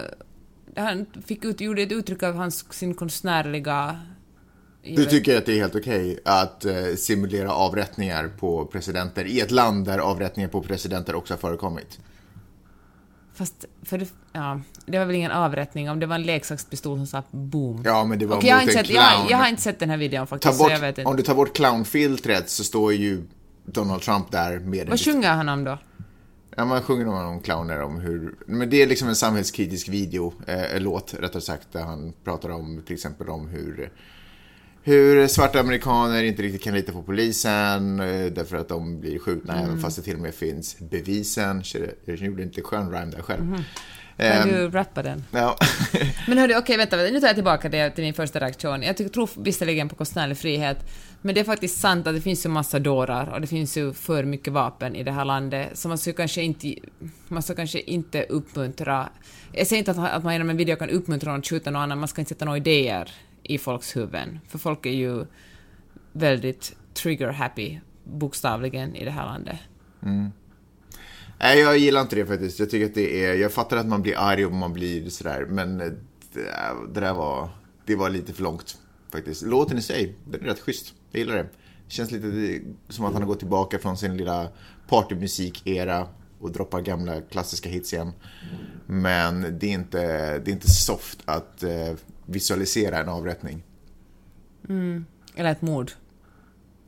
[0.75, 3.99] Han fick ut, gjorde ett uttryck av hans, sin konstnärliga...
[4.83, 9.39] Du tycker att det är helt okej okay att uh, simulera avrättningar på presidenter i
[9.39, 11.99] ett land där avrättningar på presidenter också har förekommit?
[13.33, 17.07] Fast, för det, ja, det var väl ingen avrättning om det var en leksakspistol som
[17.07, 17.81] sa boom.
[17.85, 19.03] Ja, men det var okay, jag en sett, clown.
[19.03, 21.09] Jag, jag, har inte sett den här videon faktiskt, bort, så jag vet inte.
[21.09, 23.23] Om du tar bort clownfiltret så står ju
[23.65, 25.77] Donald Trump där med Vad sjunger han om då?
[26.57, 28.35] Ja, man sjunger om, om clowner, om hur...
[28.45, 32.81] Men det är liksom en samhällskritisk video, eh, låt rättare sagt, där han pratar om
[32.85, 33.91] till exempel om hur
[34.83, 39.53] hur svarta amerikaner inte riktigt kan lita på polisen eh, därför att de blir skjutna
[39.53, 39.65] mm.
[39.65, 41.63] även fast det till och med finns bevisen.
[42.05, 43.41] Jag gjorde inte skön rhyme där själv.
[43.41, 43.63] Mm.
[44.17, 45.23] Kan du rappa den?
[45.31, 45.57] Ja.
[46.27, 48.83] men hörru, okej, okay, vänta, nu tar jag tillbaka det till min första reaktion.
[48.83, 50.77] Jag tror visserligen på konstnärlig frihet,
[51.21, 53.93] men det är faktiskt sant att det finns ju massa dårar och det finns ju
[53.93, 56.75] för mycket vapen i det här landet, så man ska kanske inte,
[57.27, 59.09] man ska kanske inte uppmuntra...
[59.51, 61.81] Jag säger inte att, att man genom en video kan uppmuntra någon att skjuta någon
[61.81, 63.11] annan, man ska inte sätta några idéer
[63.43, 65.25] i folks huvuden, för folk är ju
[66.11, 69.59] väldigt trigger-happy, bokstavligen, i det här landet.
[70.03, 70.31] Mm.
[71.39, 72.59] Nej, jag gillar inte det faktiskt.
[72.59, 75.45] Jag tycker att det är, jag fattar att man blir arg och man blir sådär,
[75.49, 75.93] men det,
[76.93, 77.49] det där var,
[77.85, 78.77] det var lite för långt
[79.11, 79.41] faktiskt.
[79.41, 80.93] Låten i sig, den är rätt schysst.
[81.11, 81.43] Jag gillar det.
[81.85, 84.49] Det känns lite som att han har gått tillbaka från sin lilla
[84.87, 86.07] partymusik-era
[86.39, 88.11] och droppar gamla klassiska hits igen.
[88.85, 89.99] Men det är inte,
[90.39, 91.93] det är inte soft att eh,
[92.25, 93.63] visualisera en avrättning.
[94.69, 95.05] Mm.
[95.35, 95.91] Eller ett mord.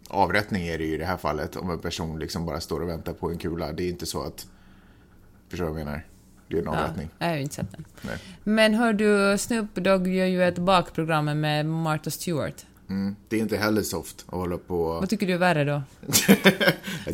[0.09, 2.89] Avrättning är det ju i det här fallet om en person liksom bara står och
[2.89, 3.71] väntar på en kula.
[3.71, 4.47] Det är inte så att...
[5.49, 6.05] Förstår du vad jag menar?
[6.61, 7.09] Det är avrättning.
[7.19, 7.85] Ja, jag har ju inte sett den.
[8.01, 8.17] Nej.
[8.43, 12.65] Men hör du, Snoop Dogg gör ju ett bakprogram med Martha Stewart.
[12.89, 14.83] Mm, det är inte heller soft att hålla på...
[14.83, 15.81] Vad tycker du är värre då?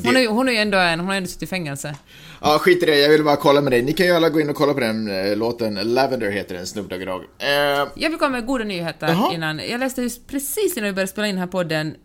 [0.03, 1.95] hon, är, hon är ju ändå en, hon har ändå suttit i fängelse.
[2.41, 2.99] Ja, skit i det.
[2.99, 3.81] Jag vill bara kolla med dig.
[3.81, 5.73] Ni kan ju alla gå in och kolla på den äh, låten.
[5.73, 7.01] Lavender heter den, Snoop Dogg.
[7.01, 7.47] Äh...
[7.95, 9.33] Jag vill komma med goda nyheter Jaha.
[9.33, 9.59] innan.
[9.69, 11.95] Jag läste just precis innan vi började spela in den här podden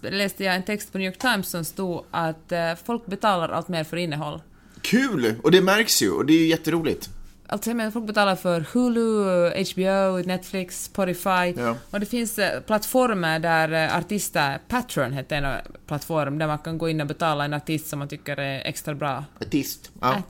[0.00, 3.68] läste jag en text på New York Times som stod att eh, folk betalar allt
[3.68, 4.40] mer för innehåll.
[4.84, 5.34] Kul!
[5.42, 7.10] Och det märks ju, och det är ju jätteroligt.
[7.46, 11.54] Alltså menar, folk betalar för Hulu, HBO, Netflix, Spotify.
[11.56, 11.76] Ja.
[11.90, 16.78] Och det finns eh, plattformar där eh, artister, Patreon heter en plattform, där man kan
[16.78, 19.24] gå in och betala en artist som man tycker är extra bra.
[19.40, 19.90] Artist.
[20.00, 20.22] Ja.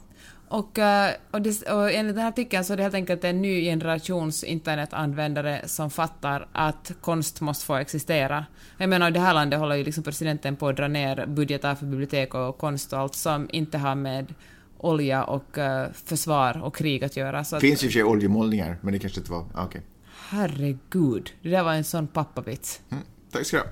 [0.54, 3.42] Och, eh, och, det, och enligt den här artikeln så är det helt enkelt en
[3.42, 8.46] ny generations internetanvändare som fattar att konst måste få existera.
[8.78, 11.74] Jag menar, i det här landet håller ju liksom presidenten på att dra ner budgetar
[11.74, 14.34] för bibliotek och konst och allt som inte har med
[14.78, 17.44] olja och eh, försvar och krig att göra.
[17.44, 19.44] Så att, finns ju i och för sig oljemålningar, men det kanske inte var...
[19.54, 19.82] ah, Okej.
[20.28, 22.80] herregud, det där var en sån pappavits.
[22.90, 23.68] Mm, tack ska du ha.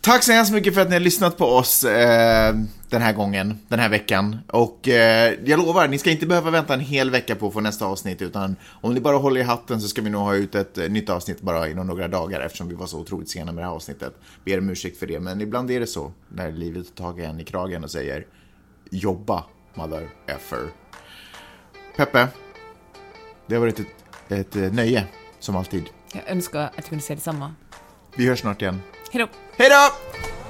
[0.00, 2.54] Tack så hemskt mycket för att ni har lyssnat på oss eh,
[2.94, 4.38] den här gången, den här veckan.
[4.48, 7.60] Och eh, jag lovar, ni ska inte behöva vänta en hel vecka på att få
[7.60, 10.54] nästa avsnitt, utan om ni bara håller i hatten så ska vi nog ha ut
[10.54, 13.64] ett eh, nytt avsnitt bara inom några dagar eftersom vi var så otroligt sena med
[13.64, 14.14] det här avsnittet.
[14.44, 17.24] Ber om ursäkt för det, men ibland är det så när livet tar tag i
[17.24, 18.26] en i kragen och säger
[18.90, 20.68] jobba, mother effer.
[21.96, 22.28] Peppe,
[23.46, 23.86] det har varit ett,
[24.28, 25.06] ett eh, nöje,
[25.38, 25.84] som alltid.
[26.12, 27.54] Jag önskar att jag kunde säga detsamma.
[28.16, 28.80] Vi hörs snart igen.
[29.12, 29.28] Hejdå!
[29.56, 30.43] Hej då!